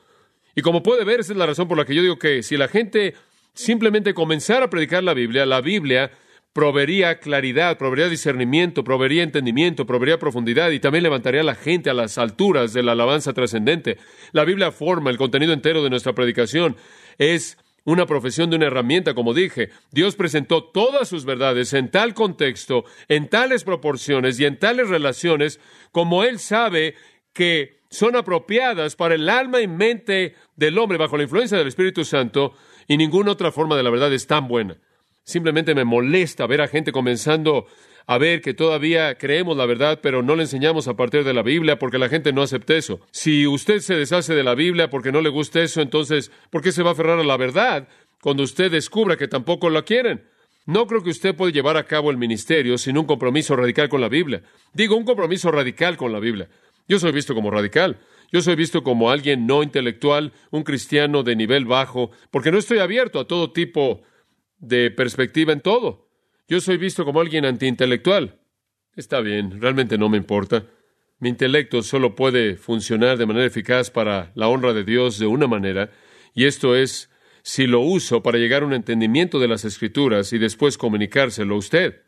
Y 0.55 0.63
como 0.63 0.81
puede 0.81 1.05
ver, 1.05 1.19
esa 1.19 1.33
es 1.33 1.37
la 1.37 1.45
razón 1.45 1.67
por 1.67 1.77
la 1.77 1.85
que 1.85 1.93
yo 1.93 2.01
digo 2.01 2.17
que 2.17 2.41
si 2.41 2.57
la 2.57 2.67
gente 2.69 3.13
simplemente 3.57 4.13
comenzara 4.13 4.65
a 4.65 4.69
predicar 4.69 5.03
la 5.03 5.13
Biblia, 5.13 5.45
la 5.45 5.61
Biblia 5.61 6.11
proveería 6.53 7.19
claridad, 7.19 7.77
proveería 7.77 8.09
discernimiento, 8.09 8.83
proveería 8.83 9.23
entendimiento, 9.23 9.85
proveería 9.85 10.17
profundidad 10.17 10.71
y 10.71 10.79
también 10.79 11.03
levantaría 11.03 11.41
a 11.41 11.43
la 11.43 11.55
gente 11.55 11.89
a 11.89 11.93
las 11.93 12.17
alturas 12.17 12.73
de 12.73 12.83
la 12.83 12.93
alabanza 12.93 13.33
trascendente. 13.33 13.97
La 14.31 14.45
Biblia 14.45 14.71
forma 14.71 15.09
el 15.09 15.17
contenido 15.17 15.53
entero 15.53 15.83
de 15.83 15.89
nuestra 15.89 16.13
predicación. 16.13 16.77
Es 17.17 17.57
una 17.83 18.05
profesión 18.05 18.49
de 18.49 18.55
una 18.57 18.67
herramienta, 18.67 19.13
como 19.13 19.33
dije. 19.33 19.69
Dios 19.91 20.15
presentó 20.15 20.63
todas 20.63 21.07
sus 21.07 21.25
verdades 21.25 21.73
en 21.73 21.89
tal 21.89 22.13
contexto, 22.13 22.85
en 23.07 23.29
tales 23.29 23.63
proporciones 23.63 24.39
y 24.39 24.45
en 24.45 24.57
tales 24.57 24.89
relaciones, 24.89 25.59
como 25.91 26.23
Él 26.23 26.39
sabe 26.39 26.95
que 27.33 27.77
son 27.89 28.15
apropiadas 28.15 28.95
para 28.95 29.15
el 29.15 29.29
alma 29.29 29.61
y 29.61 29.67
mente 29.67 30.35
del 30.55 30.77
hombre 30.77 30.97
bajo 30.97 31.17
la 31.17 31.23
influencia 31.23 31.57
del 31.57 31.67
Espíritu 31.67 32.03
Santo, 32.03 32.55
y 32.87 32.97
ninguna 32.97 33.31
otra 33.31 33.51
forma 33.51 33.75
de 33.75 33.83
la 33.83 33.89
verdad 33.89 34.13
es 34.13 34.27
tan 34.27 34.47
buena. 34.47 34.77
Simplemente 35.23 35.75
me 35.75 35.83
molesta 35.83 36.47
ver 36.47 36.61
a 36.61 36.67
gente 36.67 36.91
comenzando 36.91 37.67
a 38.05 38.17
ver 38.17 38.41
que 38.41 38.53
todavía 38.53 39.17
creemos 39.17 39.57
la 39.57 39.65
verdad, 39.65 39.99
pero 40.01 40.23
no 40.23 40.35
le 40.37 40.43
enseñamos 40.43 40.87
a 40.87 40.95
partir 40.95 41.25
de 41.25 41.33
la 41.33 41.43
Biblia 41.43 41.77
porque 41.77 41.97
la 41.97 42.07
gente 42.07 42.31
no 42.31 42.41
acepta 42.41 42.75
eso. 42.75 43.01
Si 43.11 43.45
usted 43.45 43.79
se 43.79 43.95
deshace 43.95 44.33
de 44.33 44.45
la 44.45 44.55
Biblia 44.55 44.89
porque 44.89 45.11
no 45.11 45.19
le 45.19 45.29
gusta 45.29 45.61
eso, 45.61 45.81
entonces, 45.81 46.31
¿por 46.49 46.61
qué 46.61 46.71
se 46.71 46.83
va 46.83 46.91
a 46.91 46.93
aferrar 46.93 47.19
a 47.19 47.25
la 47.25 47.35
verdad 47.35 47.89
cuando 48.21 48.43
usted 48.43 48.71
descubra 48.71 49.17
que 49.17 49.27
tampoco 49.27 49.69
la 49.69 49.81
quieren? 49.81 50.23
No 50.65 50.87
creo 50.87 51.03
que 51.03 51.09
usted 51.09 51.35
pueda 51.35 51.51
llevar 51.51 51.75
a 51.75 51.85
cabo 51.85 52.09
el 52.09 52.17
ministerio 52.17 52.77
sin 52.77 52.97
un 52.97 53.05
compromiso 53.05 53.55
radical 53.57 53.89
con 53.89 53.99
la 53.99 54.09
Biblia. 54.09 54.43
Digo, 54.73 54.95
un 54.95 55.03
compromiso 55.03 55.51
radical 55.51 55.97
con 55.97 56.13
la 56.13 56.19
Biblia. 56.19 56.47
Yo 56.87 56.99
soy 56.99 57.11
visto 57.11 57.35
como 57.35 57.51
radical. 57.51 57.99
Yo 58.31 58.41
soy 58.41 58.55
visto 58.55 58.83
como 58.83 59.09
alguien 59.09 59.47
no 59.47 59.63
intelectual, 59.63 60.33
un 60.51 60.63
cristiano 60.63 61.23
de 61.23 61.35
nivel 61.35 61.65
bajo, 61.65 62.11
porque 62.31 62.51
no 62.51 62.57
estoy 62.57 62.79
abierto 62.79 63.19
a 63.19 63.27
todo 63.27 63.51
tipo 63.51 64.01
de 64.57 64.91
perspectiva 64.91 65.53
en 65.53 65.61
todo. 65.61 66.09
Yo 66.47 66.59
soy 66.59 66.77
visto 66.77 67.05
como 67.05 67.21
alguien 67.21 67.45
antiintelectual. 67.45 68.39
Está 68.95 69.21
bien, 69.21 69.61
realmente 69.61 69.97
no 69.97 70.09
me 70.09 70.17
importa. 70.17 70.65
Mi 71.19 71.29
intelecto 71.29 71.81
solo 71.83 72.15
puede 72.15 72.57
funcionar 72.57 73.17
de 73.17 73.25
manera 73.25 73.45
eficaz 73.45 73.89
para 73.89 74.31
la 74.35 74.47
honra 74.47 74.73
de 74.73 74.83
Dios 74.83 75.19
de 75.19 75.27
una 75.27 75.47
manera, 75.47 75.91
y 76.33 76.45
esto 76.45 76.75
es 76.75 77.09
si 77.41 77.65
lo 77.65 77.79
uso 77.79 78.21
para 78.21 78.37
llegar 78.37 78.63
a 78.63 78.65
un 78.65 78.73
entendimiento 78.73 79.39
de 79.39 79.47
las 79.47 79.65
Escrituras 79.65 80.33
y 80.33 80.37
después 80.37 80.77
comunicárselo 80.77 81.55
a 81.55 81.59
usted. 81.59 82.01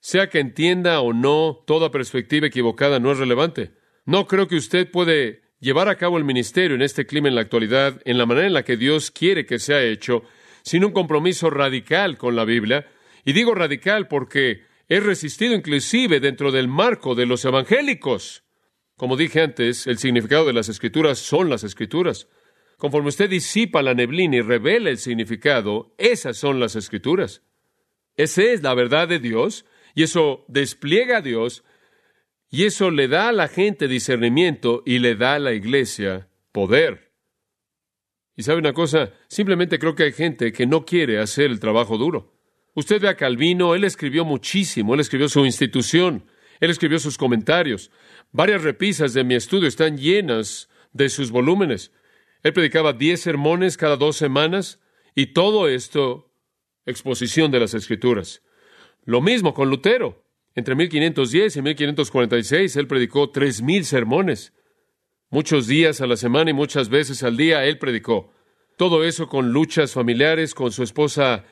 Sea 0.00 0.28
que 0.28 0.38
entienda 0.38 1.00
o 1.00 1.12
no, 1.12 1.62
toda 1.66 1.90
perspectiva 1.90 2.46
equivocada 2.46 3.00
no 3.00 3.10
es 3.10 3.18
relevante. 3.18 3.72
No 4.06 4.26
creo 4.26 4.48
que 4.48 4.56
usted 4.56 4.90
puede 4.90 5.43
llevar 5.60 5.88
a 5.88 5.96
cabo 5.96 6.18
el 6.18 6.24
ministerio 6.24 6.74
en 6.74 6.82
este 6.82 7.06
clima 7.06 7.28
en 7.28 7.34
la 7.34 7.40
actualidad 7.40 8.00
en 8.04 8.18
la 8.18 8.26
manera 8.26 8.46
en 8.46 8.54
la 8.54 8.64
que 8.64 8.76
Dios 8.76 9.10
quiere 9.10 9.46
que 9.46 9.58
sea 9.58 9.82
hecho, 9.82 10.22
sin 10.62 10.84
un 10.84 10.92
compromiso 10.92 11.50
radical 11.50 12.16
con 12.18 12.36
la 12.36 12.44
Biblia, 12.44 12.86
y 13.24 13.32
digo 13.32 13.54
radical 13.54 14.08
porque 14.08 14.62
es 14.88 15.02
resistido 15.02 15.54
inclusive 15.54 16.20
dentro 16.20 16.52
del 16.52 16.68
marco 16.68 17.14
de 17.14 17.26
los 17.26 17.44
evangélicos. 17.44 18.44
Como 18.96 19.16
dije 19.16 19.40
antes, 19.40 19.86
el 19.86 19.98
significado 19.98 20.46
de 20.46 20.52
las 20.52 20.68
escrituras 20.68 21.18
son 21.18 21.50
las 21.50 21.64
escrituras. 21.64 22.28
Conforme 22.76 23.08
usted 23.08 23.30
disipa 23.30 23.82
la 23.82 23.94
neblina 23.94 24.36
y 24.36 24.40
revela 24.40 24.90
el 24.90 24.98
significado, 24.98 25.94
esas 25.96 26.36
son 26.36 26.60
las 26.60 26.76
escrituras. 26.76 27.42
Esa 28.16 28.42
es 28.42 28.62
la 28.62 28.74
verdad 28.74 29.08
de 29.08 29.18
Dios 29.18 29.64
y 29.94 30.02
eso 30.02 30.44
despliega 30.48 31.18
a 31.18 31.22
Dios 31.22 31.64
y 32.54 32.66
eso 32.66 32.92
le 32.92 33.08
da 33.08 33.30
a 33.30 33.32
la 33.32 33.48
gente 33.48 33.88
discernimiento 33.88 34.84
y 34.86 35.00
le 35.00 35.16
da 35.16 35.34
a 35.34 35.38
la 35.40 35.54
iglesia 35.54 36.28
poder. 36.52 37.10
Y 38.36 38.44
sabe 38.44 38.60
una 38.60 38.72
cosa, 38.72 39.12
simplemente 39.26 39.80
creo 39.80 39.96
que 39.96 40.04
hay 40.04 40.12
gente 40.12 40.52
que 40.52 40.64
no 40.64 40.84
quiere 40.84 41.18
hacer 41.18 41.46
el 41.46 41.58
trabajo 41.58 41.98
duro. 41.98 42.32
Usted 42.74 43.00
ve 43.00 43.08
a 43.08 43.16
Calvino, 43.16 43.74
él 43.74 43.82
escribió 43.82 44.24
muchísimo, 44.24 44.94
él 44.94 45.00
escribió 45.00 45.28
su 45.28 45.44
institución, 45.44 46.26
él 46.60 46.70
escribió 46.70 47.00
sus 47.00 47.18
comentarios. 47.18 47.90
Varias 48.30 48.62
repisas 48.62 49.14
de 49.14 49.24
mi 49.24 49.34
estudio 49.34 49.66
están 49.66 49.98
llenas 49.98 50.68
de 50.92 51.08
sus 51.08 51.32
volúmenes. 51.32 51.90
Él 52.44 52.52
predicaba 52.52 52.92
diez 52.92 53.20
sermones 53.20 53.76
cada 53.76 53.96
dos 53.96 54.16
semanas 54.16 54.80
y 55.16 55.32
todo 55.32 55.66
esto 55.66 56.30
exposición 56.86 57.50
de 57.50 57.58
las 57.58 57.74
Escrituras. 57.74 58.42
Lo 59.04 59.20
mismo 59.20 59.54
con 59.54 59.70
Lutero. 59.70 60.23
Entre 60.54 60.74
1510 60.74 61.56
y 61.56 61.62
1546 61.62 62.76
él 62.76 62.86
predicó 62.86 63.30
tres 63.30 63.62
mil 63.62 63.84
sermones. 63.84 64.52
Muchos 65.30 65.66
días 65.66 66.00
a 66.00 66.06
la 66.06 66.16
semana 66.16 66.50
y 66.50 66.54
muchas 66.54 66.88
veces 66.88 67.22
al 67.22 67.36
día 67.36 67.64
él 67.64 67.78
predicó. 67.78 68.32
Todo 68.76 69.04
eso 69.04 69.28
con 69.28 69.52
luchas 69.52 69.92
familiares, 69.92 70.54
con 70.54 70.72
su 70.72 70.82
esposa 70.82 71.44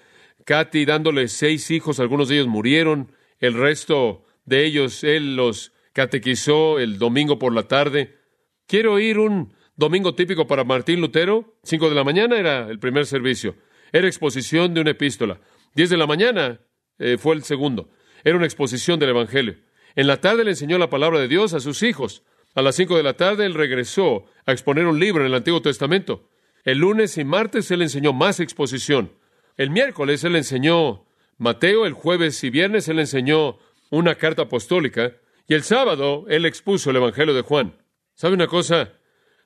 Katy 0.45 0.85
dándole 0.85 1.29
seis 1.29 1.71
hijos, 1.71 2.01
algunos 2.01 2.29
de 2.29 2.37
ellos 2.37 2.49
murieron, 2.49 3.13
el 3.39 3.55
resto 3.55 4.25
de 4.45 4.65
ellos 4.65 5.05
él 5.05 5.37
los 5.37 5.73
catequizó 5.93 6.79
el 6.79 6.99
domingo 6.99 7.39
por 7.39 7.53
la 7.53 7.65
tarde. 7.65 8.19
Quiero 8.67 8.99
ir 8.99 9.19
un 9.19 9.55
domingo 9.77 10.15
típico 10.15 10.47
para 10.47 10.65
Martín 10.65 11.01
Lutero. 11.01 11.59
Cinco 11.63 11.89
de 11.89 11.95
la 11.95 12.05
mañana 12.05 12.39
era 12.39 12.69
el 12.69 12.79
primer 12.79 13.07
servicio. 13.07 13.57
Era 13.93 14.07
exposición 14.07 14.75
de 14.75 14.81
una 14.81 14.91
epístola. 14.91 15.41
Diez 15.75 15.91
de 15.91 15.97
la 15.97 16.07
mañana 16.07 16.61
eh, 16.99 17.19
fue 17.19 17.35
el 17.35 17.43
segundo. 17.43 17.91
Era 18.25 18.37
una 18.37 18.47
exposición 18.47 18.99
del 18.99 19.11
Evangelio. 19.11 19.57
En 19.95 20.07
la 20.07 20.21
tarde 20.21 20.45
le 20.45 20.51
enseñó 20.51 20.79
la 20.79 20.91
palabra 20.91 21.19
de 21.19 21.29
Dios 21.29 21.55
a 21.55 21.61
sus 21.61 21.83
hijos. 21.83 22.23
A 22.55 22.63
las 22.63 22.77
cinco 22.77 22.97
de 22.97 23.03
la 23.03 23.15
tarde 23.15 23.47
él 23.47 23.55
regresó 23.55 24.25
a 24.47 24.53
exponer 24.53 24.87
un 24.87 24.99
libro 24.99 25.23
en 25.23 25.29
el 25.29 25.35
Antiguo 25.35 25.63
Testamento. 25.63 26.29
El 26.65 26.79
lunes 26.79 27.19
y 27.19 27.25
martes 27.25 27.71
él 27.71 27.83
enseñó 27.83 28.13
más 28.13 28.41
exposición. 28.41 29.13
El 29.57 29.71
miércoles 29.71 30.25
él 30.25 30.37
enseñó 30.37 31.05
Mateo, 31.39 31.87
el 31.87 31.93
jueves 31.93 32.43
y 32.45 32.51
viernes 32.51 32.89
él 32.89 33.01
enseñó 33.01 33.59
una 33.91 34.15
carta 34.15 34.43
apostólica 34.43 35.13
y 35.49 35.55
el 35.55 35.63
sábado 35.63 36.25
él 36.29 36.47
expuso 36.47 36.91
el 36.91 36.97
Evangelio 36.97 37.35
de 37.35 37.43
Juan. 37.43 37.77
¿Sabe 38.15 38.35
una 38.35 38.47
cosa? 38.47 38.93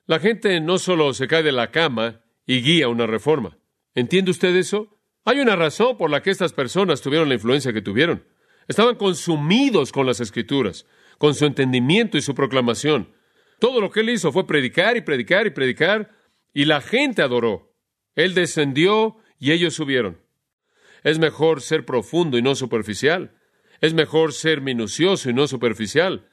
La 0.05 0.19
gente 0.19 0.59
no 0.61 0.77
solo 0.77 1.13
se 1.13 1.27
cae 1.27 1.43
de 1.43 1.51
la 1.51 1.71
cama 1.71 2.21
y 2.45 2.61
guía 2.61 2.87
una 2.87 3.07
reforma. 3.07 3.57
¿Entiende 3.95 4.31
usted 4.31 4.55
eso? 4.55 4.99
Hay 5.25 5.39
una 5.39 5.55
razón 5.55 5.97
por 5.97 6.09
la 6.09 6.21
que 6.21 6.29
estas 6.29 6.53
personas 6.53 7.01
tuvieron 7.01 7.27
la 7.27 7.35
influencia 7.35 7.73
que 7.73 7.81
tuvieron. 7.81 8.23
Estaban 8.67 8.95
consumidos 8.95 9.91
con 9.91 10.05
las 10.05 10.19
escrituras, 10.19 10.85
con 11.17 11.33
su 11.35 11.45
entendimiento 11.45 12.17
y 12.17 12.21
su 12.21 12.35
proclamación. 12.35 13.13
Todo 13.59 13.81
lo 13.81 13.89
que 13.89 14.01
él 14.01 14.09
hizo 14.09 14.31
fue 14.31 14.45
predicar 14.45 14.97
y 14.97 15.01
predicar 15.01 15.47
y 15.47 15.51
predicar, 15.51 16.11
y 16.53 16.65
la 16.65 16.81
gente 16.81 17.21
adoró. 17.21 17.73
Él 18.15 18.33
descendió 18.33 19.17
y 19.39 19.51
ellos 19.51 19.73
subieron. 19.73 20.19
Es 21.03 21.19
mejor 21.19 21.61
ser 21.61 21.85
profundo 21.85 22.37
y 22.37 22.41
no 22.41 22.55
superficial. 22.55 23.35
Es 23.79 23.93
mejor 23.93 24.33
ser 24.33 24.61
minucioso 24.61 25.29
y 25.29 25.33
no 25.33 25.47
superficial. 25.47 26.27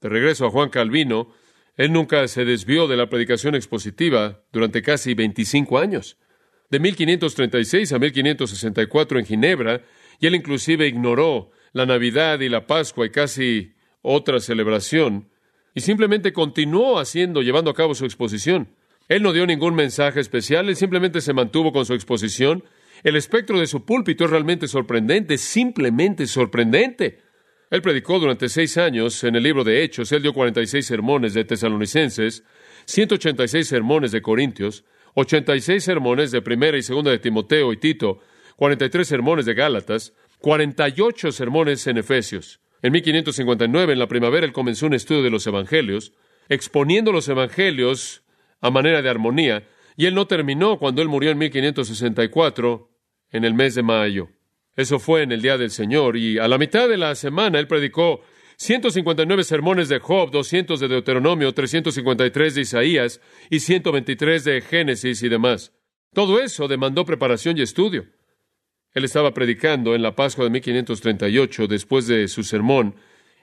De 0.00 0.08
regreso 0.08 0.46
a 0.46 0.50
Juan 0.50 0.68
Calvino, 0.68 1.32
él 1.76 1.92
nunca 1.92 2.26
se 2.28 2.44
desvió 2.44 2.88
de 2.88 2.96
la 2.96 3.08
predicación 3.08 3.54
expositiva 3.54 4.44
durante 4.52 4.82
casi 4.82 5.14
25 5.14 5.78
años. 5.78 6.18
De 6.70 6.80
1536 6.80 7.92
a 7.92 7.98
1564 7.98 9.18
en 9.18 9.26
Ginebra, 9.26 9.84
y 10.18 10.26
él 10.26 10.34
inclusive 10.34 10.86
ignoró 10.86 11.50
la 11.72 11.86
Navidad 11.86 12.40
y 12.40 12.48
la 12.48 12.66
Pascua 12.66 13.06
y 13.06 13.10
casi 13.10 13.72
otra 14.02 14.40
celebración, 14.40 15.28
y 15.74 15.80
simplemente 15.80 16.32
continuó 16.32 16.98
haciendo, 16.98 17.40
llevando 17.42 17.70
a 17.70 17.74
cabo 17.74 17.94
su 17.94 18.04
exposición. 18.04 18.68
Él 19.08 19.22
no 19.22 19.32
dio 19.32 19.46
ningún 19.46 19.74
mensaje 19.74 20.20
especial, 20.20 20.68
él 20.68 20.76
simplemente 20.76 21.20
se 21.20 21.32
mantuvo 21.32 21.72
con 21.72 21.86
su 21.86 21.94
exposición. 21.94 22.64
El 23.02 23.16
espectro 23.16 23.58
de 23.58 23.66
su 23.66 23.84
púlpito 23.84 24.24
es 24.24 24.30
realmente 24.30 24.68
sorprendente, 24.68 25.38
simplemente 25.38 26.26
sorprendente. 26.26 27.20
Él 27.70 27.80
predicó 27.80 28.18
durante 28.18 28.48
seis 28.48 28.76
años 28.76 29.24
en 29.24 29.34
el 29.34 29.42
libro 29.42 29.64
de 29.64 29.82
Hechos, 29.82 30.12
él 30.12 30.22
dio 30.22 30.34
46 30.34 30.84
sermones 30.84 31.32
de 31.32 31.44
tesalonicenses, 31.44 32.44
186 32.84 33.66
sermones 33.66 34.12
de 34.12 34.20
Corintios, 34.20 34.84
86 35.14 35.82
sermones 35.82 36.30
de 36.30 36.42
primera 36.42 36.76
y 36.76 36.82
segunda 36.82 37.10
de 37.10 37.18
Timoteo 37.18 37.72
y 37.72 37.78
Tito, 37.78 38.20
43 38.56 39.08
sermones 39.08 39.46
de 39.46 39.54
Gálatas, 39.54 40.12
48 40.42 41.30
sermones 41.30 41.86
en 41.86 41.98
Efesios. 41.98 42.60
En 42.82 42.92
1559, 42.92 43.92
en 43.92 43.98
la 44.00 44.08
primavera, 44.08 44.44
él 44.44 44.52
comenzó 44.52 44.86
un 44.86 44.94
estudio 44.94 45.22
de 45.22 45.30
los 45.30 45.46
evangelios, 45.46 46.12
exponiendo 46.48 47.12
los 47.12 47.28
evangelios 47.28 48.24
a 48.60 48.70
manera 48.70 49.02
de 49.02 49.08
armonía, 49.08 49.68
y 49.96 50.06
él 50.06 50.16
no 50.16 50.26
terminó 50.26 50.80
cuando 50.80 51.00
él 51.00 51.08
murió 51.08 51.30
en 51.30 51.38
1564, 51.38 52.90
en 53.30 53.44
el 53.44 53.54
mes 53.54 53.76
de 53.76 53.84
mayo. 53.84 54.30
Eso 54.74 54.98
fue 54.98 55.22
en 55.22 55.30
el 55.30 55.42
día 55.42 55.58
del 55.58 55.70
Señor, 55.70 56.16
y 56.16 56.38
a 56.38 56.48
la 56.48 56.58
mitad 56.58 56.88
de 56.88 56.96
la 56.96 57.14
semana 57.14 57.60
él 57.60 57.68
predicó 57.68 58.22
159 58.56 59.44
sermones 59.44 59.88
de 59.88 60.00
Job, 60.00 60.32
200 60.32 60.80
de 60.80 60.88
Deuteronomio, 60.88 61.54
353 61.54 62.54
de 62.56 62.60
Isaías 62.60 63.20
y 63.48 63.60
123 63.60 64.42
de 64.42 64.60
Génesis 64.60 65.22
y 65.22 65.28
demás. 65.28 65.72
Todo 66.12 66.40
eso 66.40 66.66
demandó 66.66 67.04
preparación 67.04 67.56
y 67.58 67.62
estudio. 67.62 68.06
Él 68.94 69.04
estaba 69.04 69.32
predicando 69.32 69.94
en 69.94 70.02
la 70.02 70.14
Pascua 70.14 70.44
de 70.44 70.50
1538, 70.50 71.66
después 71.66 72.06
de 72.06 72.28
su 72.28 72.42
sermón. 72.42 72.94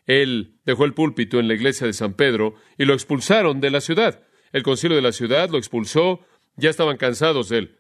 Él 0.06 0.56
dejó 0.66 0.86
el 0.86 0.94
púlpito 0.94 1.40
en 1.40 1.48
la 1.48 1.56
iglesia 1.56 1.88
de 1.88 1.94
San 1.94 2.14
Pedro 2.14 2.56
y 2.78 2.86
lo 2.86 2.94
expulsaron 2.94 3.60
de 3.60 3.72
la 3.72 3.82
ciudad. 3.82 4.24
El 4.52 4.64
concilio 4.64 4.96
de 4.96 5.04
la 5.04 5.12
ciudad 5.12 5.50
lo 5.50 5.58
expulsó, 5.58 6.22
ya 6.56 6.70
estaban 6.70 6.98
cansados 6.98 7.50
de 7.50 7.60
él. 7.60 7.76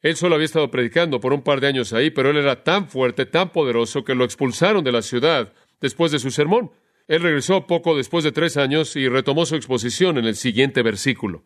Él 0.00 0.16
solo 0.16 0.34
había 0.34 0.46
estado 0.46 0.70
predicando 0.70 1.20
por 1.20 1.32
un 1.32 1.42
par 1.42 1.60
de 1.60 1.68
años 1.68 1.92
ahí, 1.92 2.10
pero 2.10 2.30
él 2.30 2.36
era 2.36 2.64
tan 2.64 2.88
fuerte, 2.88 3.24
tan 3.24 3.52
poderoso, 3.52 4.04
que 4.04 4.14
lo 4.14 4.24
expulsaron 4.24 4.82
de 4.82 4.92
la 4.92 5.02
ciudad 5.02 5.52
después 5.80 6.10
de 6.12 6.18
su 6.18 6.30
sermón. 6.30 6.72
Él 7.08 7.22
regresó 7.22 7.66
poco 7.66 7.96
después 7.96 8.24
de 8.24 8.32
tres 8.32 8.56
años 8.56 8.96
y 8.96 9.08
retomó 9.08 9.46
su 9.46 9.54
exposición 9.54 10.18
en 10.18 10.24
el 10.24 10.36
siguiente 10.36 10.82
versículo. 10.82 11.44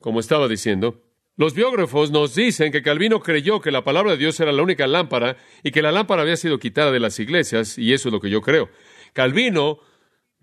Como 0.00 0.20
estaba 0.20 0.48
diciendo, 0.48 1.02
los 1.36 1.54
biógrafos 1.54 2.10
nos 2.10 2.34
dicen 2.34 2.70
que 2.72 2.82
Calvino 2.82 3.20
creyó 3.20 3.60
que 3.60 3.70
la 3.70 3.84
palabra 3.84 4.12
de 4.12 4.18
Dios 4.18 4.38
era 4.40 4.52
la 4.52 4.62
única 4.62 4.86
lámpara 4.86 5.36
y 5.62 5.70
que 5.70 5.82
la 5.82 5.92
lámpara 5.92 6.22
había 6.22 6.36
sido 6.36 6.58
quitada 6.58 6.92
de 6.92 7.00
las 7.00 7.18
iglesias, 7.18 7.78
y 7.78 7.92
eso 7.92 8.08
es 8.08 8.12
lo 8.12 8.20
que 8.20 8.30
yo 8.30 8.40
creo. 8.40 8.68
Calvino 9.12 9.80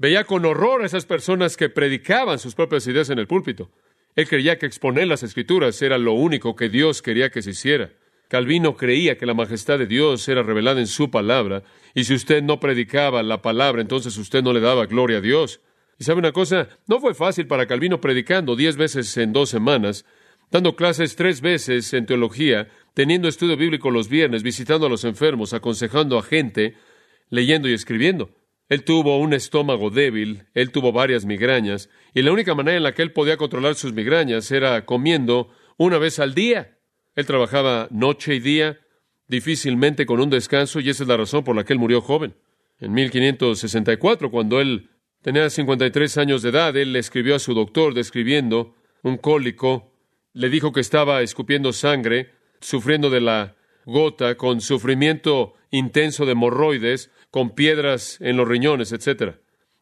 Veía 0.02 0.24
con 0.24 0.44
horror 0.46 0.82
a 0.82 0.88
esas 0.88 1.06
personas 1.06 1.56
que 1.56 1.70
predicaban 1.70 2.40
sus 2.40 2.56
propias 2.56 2.88
ideas 2.88 3.12
en 3.12 3.20
el 3.20 3.28
púlpito. 3.28 3.70
Él 4.16 4.28
creía 4.28 4.58
que 4.58 4.66
exponer 4.66 5.06
las 5.06 5.22
escrituras 5.22 5.80
era 5.84 6.00
lo 6.00 6.14
único 6.14 6.56
que 6.56 6.70
Dios 6.70 7.04
quería 7.04 7.30
que 7.30 7.44
se 7.44 7.52
hiciera. 7.52 7.92
Calvino 8.28 8.76
creía 8.76 9.20
que 9.20 9.28
la 9.28 9.36
majestad 9.36 9.78
de 9.78 9.86
Dios 9.86 10.28
era 10.28 10.42
revelada 10.42 10.80
en 10.80 10.88
su 10.88 11.12
palabra, 11.12 11.62
y 11.94 12.06
si 12.06 12.16
usted 12.16 12.42
no 12.42 12.60
predicaba 12.60 13.22
la 13.22 13.44
palabra, 13.44 13.80
entonces 13.80 14.18
usted 14.18 14.42
no 14.42 14.54
le 14.54 14.60
daba 14.60 14.88
gloria 14.88 15.20
a 15.20 15.22
Dios. 15.22 15.62
Y 16.00 16.04
sabe 16.04 16.18
una 16.18 16.32
cosa, 16.32 16.68
no 16.88 17.00
fue 17.00 17.14
fácil 17.14 17.46
para 17.46 17.68
Calvino 17.68 18.02
predicando 18.02 18.56
diez 18.56 18.78
veces 18.78 19.16
en 19.18 19.34
dos 19.34 19.50
semanas, 19.50 20.04
dando 20.52 20.76
clases 20.76 21.16
tres 21.16 21.42
veces 21.42 21.94
en 21.94 22.06
teología, 22.06 22.68
teniendo 22.94 23.28
estudio 23.28 23.56
bíblico 23.56 23.90
los 23.90 24.10
viernes, 24.10 24.44
visitando 24.44 24.86
a 24.86 24.90
los 24.90 25.06
enfermos, 25.06 25.54
aconsejando 25.54 26.18
a 26.18 26.24
gente, 26.24 26.76
leyendo 27.30 27.70
y 27.70 27.74
escribiendo. 27.74 28.32
Él 28.68 28.84
tuvo 28.84 29.18
un 29.18 29.34
estómago 29.34 29.90
débil, 29.90 30.46
él 30.54 30.72
tuvo 30.72 30.92
varias 30.92 31.26
migrañas, 31.26 31.90
y 32.14 32.22
la 32.22 32.32
única 32.32 32.56
manera 32.56 32.78
en 32.78 32.84
la 32.84 32.94
que 32.94 33.02
él 33.02 33.12
podía 33.12 33.38
controlar 33.38 33.76
sus 33.76 33.94
migrañas 33.94 34.52
era 34.52 34.86
comiendo 34.86 35.50
una 35.78 35.98
vez 35.98 36.20
al 36.20 36.34
día. 36.34 36.78
Él 37.16 37.26
trabajaba 37.26 37.88
noche 37.92 38.36
y 38.36 38.40
día, 38.40 38.80
difícilmente 39.28 40.06
con 40.06 40.20
un 40.20 40.30
descanso, 40.30 40.80
y 40.80 40.90
esa 40.90 41.04
es 41.04 41.10
la 41.10 41.18
razón 41.18 41.44
por 41.44 41.56
la 41.56 41.64
que 41.64 41.74
él 41.74 41.80
murió 41.80 42.02
joven. 42.02 42.36
En 42.80 42.94
1564, 42.94 44.32
cuando 44.32 44.60
él 44.60 44.90
tenía 45.22 45.50
53 45.50 46.18
años 46.18 46.42
de 46.42 46.50
edad, 46.50 46.76
él 46.76 46.94
le 46.94 47.00
escribió 47.00 47.36
a 47.36 47.40
su 47.40 47.54
doctor 47.54 47.94
describiendo 47.94 48.76
un 49.04 49.18
cólico, 49.18 49.91
le 50.34 50.50
dijo 50.50 50.72
que 50.72 50.80
estaba 50.80 51.22
escupiendo 51.22 51.74
sangre, 51.74 52.32
sufriendo 52.60 53.10
de 53.10 53.22
la 53.22 53.56
gota, 53.86 54.36
con 54.36 54.62
sufrimiento 54.62 55.54
intenso 55.72 56.26
de 56.26 56.34
hemorroides, 56.34 57.12
con 57.32 57.52
piedras 57.52 58.18
en 58.22 58.38
los 58.38 58.48
riñones, 58.48 58.92
etc. 58.92 59.36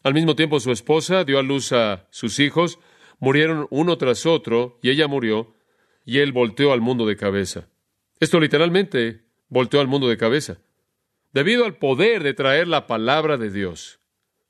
Al 0.03 0.13
mismo 0.13 0.35
tiempo 0.35 0.59
su 0.59 0.71
esposa 0.71 1.23
dio 1.23 1.39
a 1.39 1.43
luz 1.43 1.71
a 1.73 2.07
sus 2.11 2.39
hijos, 2.39 2.79
murieron 3.19 3.67
uno 3.69 3.97
tras 3.97 4.25
otro, 4.25 4.79
y 4.81 4.89
ella 4.89 5.07
murió, 5.07 5.53
y 6.05 6.19
él 6.19 6.31
volteó 6.31 6.73
al 6.73 6.81
mundo 6.81 7.05
de 7.05 7.17
cabeza. 7.17 7.67
Esto 8.19 8.39
literalmente 8.39 9.21
volteó 9.49 9.81
al 9.81 9.87
mundo 9.87 10.07
de 10.07 10.17
cabeza. 10.17 10.57
Debido 11.33 11.65
al 11.65 11.77
poder 11.77 12.23
de 12.23 12.33
traer 12.33 12.67
la 12.67 12.87
palabra 12.87 13.37
de 13.37 13.51
Dios. 13.51 13.99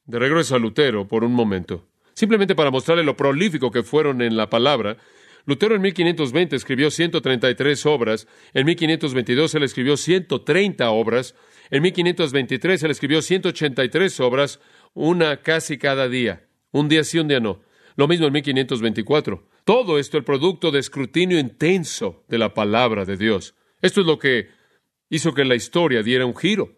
De 0.05 0.19
regreso 0.19 0.55
a 0.55 0.59
Lutero 0.59 1.07
por 1.07 1.23
un 1.23 1.33
momento. 1.33 1.85
Simplemente 2.13 2.55
para 2.55 2.71
mostrarle 2.71 3.03
lo 3.03 3.17
prolífico 3.17 3.71
que 3.71 3.83
fueron 3.83 4.21
en 4.21 4.37
la 4.37 4.49
palabra, 4.49 4.97
Lutero 5.45 5.75
en 5.75 5.81
1520 5.81 6.55
escribió 6.55 6.91
133 6.91 7.85
obras, 7.85 8.27
en 8.53 8.65
1522 8.65 9.55
él 9.55 9.63
escribió 9.63 9.97
130 9.97 10.89
obras, 10.91 11.35
en 11.69 11.81
1523 11.83 12.83
él 12.83 12.91
escribió 12.91 13.21
183 13.21 14.19
obras, 14.19 14.59
una 14.93 15.37
casi 15.41 15.77
cada 15.77 16.07
día, 16.07 16.47
un 16.71 16.89
día 16.89 17.03
sí, 17.03 17.19
un 17.19 17.27
día 17.27 17.39
no. 17.39 17.61
Lo 17.95 18.07
mismo 18.07 18.27
en 18.27 18.33
1524. 18.33 19.47
Todo 19.65 19.99
esto 19.99 20.17
el 20.17 20.23
producto 20.23 20.71
de 20.71 20.79
escrutinio 20.79 21.37
intenso 21.37 22.23
de 22.29 22.37
la 22.37 22.53
palabra 22.53 23.05
de 23.05 23.17
Dios. 23.17 23.55
Esto 23.81 24.01
es 24.01 24.07
lo 24.07 24.17
que 24.17 24.49
hizo 25.09 25.33
que 25.33 25.45
la 25.45 25.55
historia 25.55 26.01
diera 26.01 26.25
un 26.25 26.35
giro. 26.35 26.77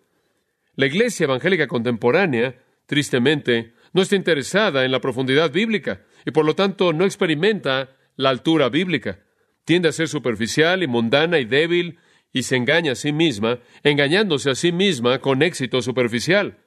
La 0.76 0.86
iglesia 0.88 1.26
evangélica 1.26 1.68
contemporánea, 1.68 2.64
tristemente, 2.86 3.74
no 3.94 4.02
está 4.02 4.16
interesada 4.16 4.86
en 4.86 4.92
la 4.92 5.02
profundidad 5.02 5.52
bíblica 5.52 6.06
y 6.26 6.32
por 6.32 6.46
lo 6.46 6.56
tanto 6.56 6.94
no 6.94 7.06
experimenta 7.06 7.96
la 8.16 8.30
altura 8.30 8.70
bíblica. 8.70 9.20
Tiende 9.66 9.90
a 9.90 9.92
ser 9.92 10.08
superficial 10.08 10.84
y 10.84 10.88
mundana 10.88 11.40
y 11.40 11.46
débil 11.46 12.00
y 12.34 12.44
se 12.44 12.56
engaña 12.56 12.94
a 12.94 12.96
sí 12.96 13.12
misma, 13.12 13.60
engañándose 13.84 14.50
a 14.50 14.56
sí 14.56 14.72
misma 14.72 15.20
con 15.20 15.42
éxito 15.42 15.82
superficial. 15.82 16.58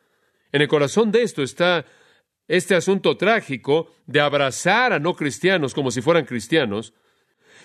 En 0.52 0.62
el 0.62 0.68
corazón 0.68 1.11
de 1.11 1.22
esto 1.22 1.42
está 1.42 1.87
este 2.46 2.74
asunto 2.74 3.16
trágico 3.16 3.90
de 4.07 4.20
abrazar 4.20 4.92
a 4.92 4.98
no 4.98 5.14
cristianos 5.16 5.74
como 5.74 5.90
si 5.90 6.02
fueran 6.02 6.26
cristianos. 6.26 6.92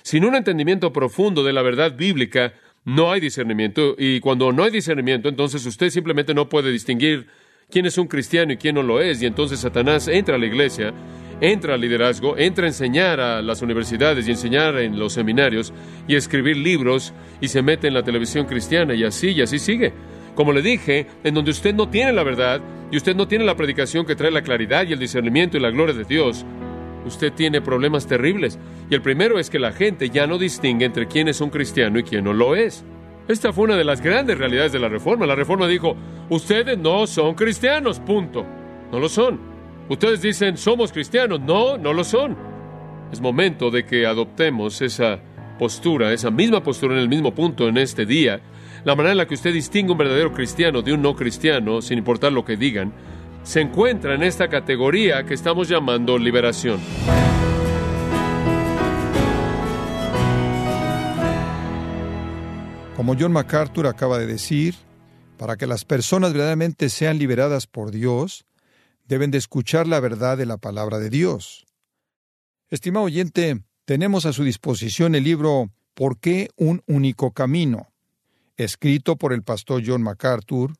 Sin 0.01 0.23
un 0.23 0.35
entendimiento 0.35 0.93
profundo 0.93 1.43
de 1.43 1.53
la 1.53 1.61
verdad 1.61 1.95
bíblica, 1.95 2.53
no 2.85 3.11
hay 3.11 3.19
discernimiento. 3.19 3.95
Y 3.97 4.19
cuando 4.21 4.51
no 4.51 4.63
hay 4.63 4.71
discernimiento, 4.71 5.29
entonces 5.29 5.65
usted 5.65 5.89
simplemente 5.89 6.33
no 6.33 6.47
puede 6.47 6.71
distinguir 6.71 7.27
quién 7.69 7.85
es 7.85 7.97
un 7.97 8.07
cristiano 8.07 8.53
y 8.53 8.57
quién 8.57 8.75
no 8.75 8.83
lo 8.83 9.01
es. 9.01 9.21
Y 9.21 9.25
entonces 9.25 9.59
Satanás 9.59 10.07
entra 10.07 10.35
a 10.35 10.39
la 10.39 10.45
iglesia, 10.45 10.93
entra 11.41 11.75
al 11.75 11.82
liderazgo, 11.82 12.38
entra 12.38 12.65
a 12.65 12.67
enseñar 12.67 13.19
a 13.19 13.41
las 13.41 13.62
universidades 13.62 14.28
y 14.28 14.32
enseñar 14.32 14.78
en 14.80 14.99
los 14.99 15.13
seminarios 15.13 15.73
y 16.08 16.15
escribir 16.15 16.58
libros 16.58 17.13
y 17.41 17.47
se 17.47 17.62
mete 17.62 17.88
en 17.88 17.93
la 17.93 18.04
televisión 18.04 18.45
cristiana 18.45 18.93
y 18.93 19.04
así 19.04 19.30
y 19.30 19.41
así 19.41 19.60
sigue. 19.60 19.93
Como 20.36 20.54
le 20.54 20.62
dije, 20.62 21.08
en 21.23 21.34
donde 21.34 21.52
usted 21.52 21.73
no 21.73 21.89
tiene 21.89 22.13
la 22.13 22.23
verdad 22.23 22.62
y 22.91 22.97
usted 22.97 23.15
no 23.15 23.28
tiene 23.28 23.45
la 23.45 23.56
predicación 23.56 24.06
que 24.06 24.15
trae 24.15 24.32
la 24.32 24.41
claridad 24.41 24.88
y 24.88 24.93
el 24.93 24.99
discernimiento 24.99 25.58
y 25.58 25.60
la 25.60 25.69
gloria 25.69 25.95
de 25.95 26.06
Dios, 26.06 26.45
usted 27.06 27.34
tiene 27.34 27.62
problemas 27.62 28.08
terribles. 28.08 28.58
Y 28.89 28.95
el 28.95 29.02
primero 29.02 29.39
es 29.39 29.49
que 29.49 29.60
la 29.60 29.71
gente 29.71 30.10
ya 30.10 30.28
no 30.28 30.38
distingue 30.38 30.86
entre 30.86 31.08
quién 31.08 31.28
es 31.28 31.41
un 31.41 31.49
cristiano 31.49 31.99
y 31.99 32.04
quién 32.04 32.23
no 32.23 32.34
lo 32.34 32.56
es. 32.56 32.86
Esta 33.28 33.54
fue 33.54 33.65
una 33.65 33.75
de 33.75 33.84
las 33.84 34.02
grandes 34.02 34.38
realidades 34.38 34.71
de 34.71 34.80
la 34.80 34.89
Reforma. 34.89 35.28
La 35.28 35.36
Reforma 35.36 35.67
dijo, 35.67 35.95
ustedes 36.30 36.78
no 36.78 37.06
son 37.06 37.36
cristianos, 37.36 37.99
punto. 37.99 38.45
No 38.91 38.99
lo 38.99 39.08
son. 39.08 39.48
Ustedes 39.89 40.21
dicen, 40.21 40.56
somos 40.56 40.91
cristianos. 40.91 41.39
No, 41.41 41.78
no 41.78 41.93
lo 41.93 42.04
son. 42.04 42.38
Es 43.12 43.19
momento 43.19 43.71
de 43.71 43.86
que 43.86 44.06
adoptemos 44.06 44.82
esa 44.82 45.19
postura, 45.58 46.13
esa 46.13 46.30
misma 46.30 46.62
postura 46.62 46.93
en 46.93 47.02
el 47.02 47.10
mismo 47.10 47.34
punto 47.34 47.67
en 47.67 47.78
este 47.78 48.06
día. 48.06 48.39
La 48.86 48.95
manera 48.95 49.13
en 49.13 49.17
la 49.17 49.28
que 49.28 49.34
usted 49.34 49.52
distingue 49.52 49.91
un 49.91 49.97
verdadero 49.97 50.32
cristiano 50.32 50.84
de 50.84 50.93
un 50.93 51.02
no 51.02 51.15
cristiano, 51.15 51.82
sin 51.82 51.97
importar 51.97 52.32
lo 52.32 52.45
que 52.45 52.56
digan, 52.56 52.93
se 53.41 53.62
encuentra 53.62 54.13
en 54.13 54.21
esta 54.21 54.47
categoría 54.47 55.25
que 55.25 55.34
estamos 55.34 55.67
llamando 55.67 56.17
liberación. 56.17 56.80
Como 62.95 63.15
John 63.19 63.32
MacArthur 63.32 63.88
acaba 63.88 64.19
de 64.19 64.28
decir, 64.28 64.75
para 65.38 65.56
que 65.56 65.65
las 65.65 65.84
personas 65.84 66.32
verdaderamente 66.32 66.89
sean 66.89 67.17
liberadas 67.17 67.65
por 67.65 67.91
Dios, 67.91 68.45
deben 69.09 69.31
de 69.31 69.39
escuchar 69.39 69.87
la 69.87 69.99
verdad 69.99 70.37
de 70.37 70.45
la 70.45 70.57
palabra 70.57 70.99
de 70.99 71.09
Dios. 71.09 71.65
Estimado 72.69 73.07
oyente, 73.07 73.63
tenemos 73.83 74.27
a 74.27 74.33
su 74.33 74.43
disposición 74.43 75.15
el 75.15 75.23
libro 75.23 75.71
¿Por 75.95 76.19
qué 76.19 76.49
un 76.55 76.83
único 76.85 77.31
camino? 77.31 77.91
escrito 78.55 79.15
por 79.15 79.33
el 79.33 79.41
pastor 79.41 79.81
John 79.85 80.03
MacArthur, 80.03 80.73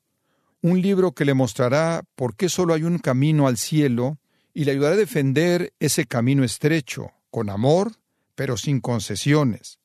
un 0.60 0.82
libro 0.82 1.12
que 1.12 1.24
le 1.24 1.32
mostrará 1.32 2.04
por 2.14 2.36
qué 2.36 2.48
solo 2.50 2.74
hay 2.74 2.84
un 2.84 2.98
camino 2.98 3.48
al 3.48 3.56
cielo 3.56 4.18
y 4.52 4.64
le 4.64 4.72
ayudará 4.72 4.94
a 4.94 4.98
defender 4.98 5.72
ese 5.80 6.04
camino 6.04 6.44
estrecho, 6.44 7.12
con 7.30 7.48
amor, 7.48 7.92
pero 8.34 8.56
sin 8.56 8.80
concesiones 8.80 9.80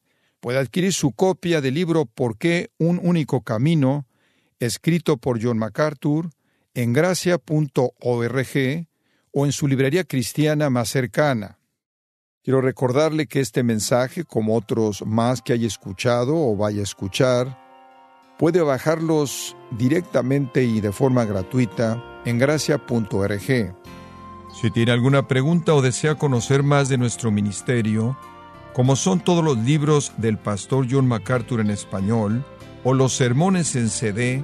puede 0.45 0.59
adquirir 0.59 0.93
su 0.93 1.11
copia 1.11 1.59
del 1.59 1.73
libro 1.73 2.05
¿Por 2.05 2.37
qué 2.37 2.69
un 2.77 2.99
único 3.01 3.41
camino? 3.41 4.05
escrito 4.59 5.17
por 5.17 5.41
John 5.41 5.57
MacArthur 5.57 6.29
en 6.75 6.93
gracia.org 6.93 8.87
o 9.31 9.45
en 9.45 9.51
su 9.51 9.67
librería 9.67 10.03
cristiana 10.03 10.69
más 10.69 10.89
cercana. 10.89 11.57
Quiero 12.43 12.61
recordarle 12.61 13.25
que 13.25 13.39
este 13.39 13.63
mensaje, 13.63 14.23
como 14.23 14.55
otros 14.55 15.03
más 15.03 15.41
que 15.41 15.53
haya 15.53 15.65
escuchado 15.65 16.35
o 16.35 16.55
vaya 16.55 16.81
a 16.81 16.83
escuchar, 16.83 17.57
puede 18.37 18.61
bajarlos 18.61 19.55
directamente 19.71 20.63
y 20.63 20.79
de 20.79 20.91
forma 20.91 21.25
gratuita 21.25 22.21
en 22.25 22.37
gracia.org. 22.37 23.75
Si 24.61 24.71
tiene 24.71 24.91
alguna 24.91 25.27
pregunta 25.27 25.73
o 25.73 25.81
desea 25.81 26.15
conocer 26.15 26.61
más 26.61 26.87
de 26.87 26.97
nuestro 26.97 27.31
ministerio, 27.31 28.17
como 28.73 28.95
son 28.95 29.21
todos 29.21 29.43
los 29.43 29.57
libros 29.57 30.11
del 30.17 30.37
pastor 30.37 30.85
John 30.89 31.07
MacArthur 31.07 31.61
en 31.61 31.71
español, 31.71 32.45
o 32.83 32.93
los 32.93 33.15
sermones 33.15 33.75
en 33.75 33.89
CD 33.89 34.43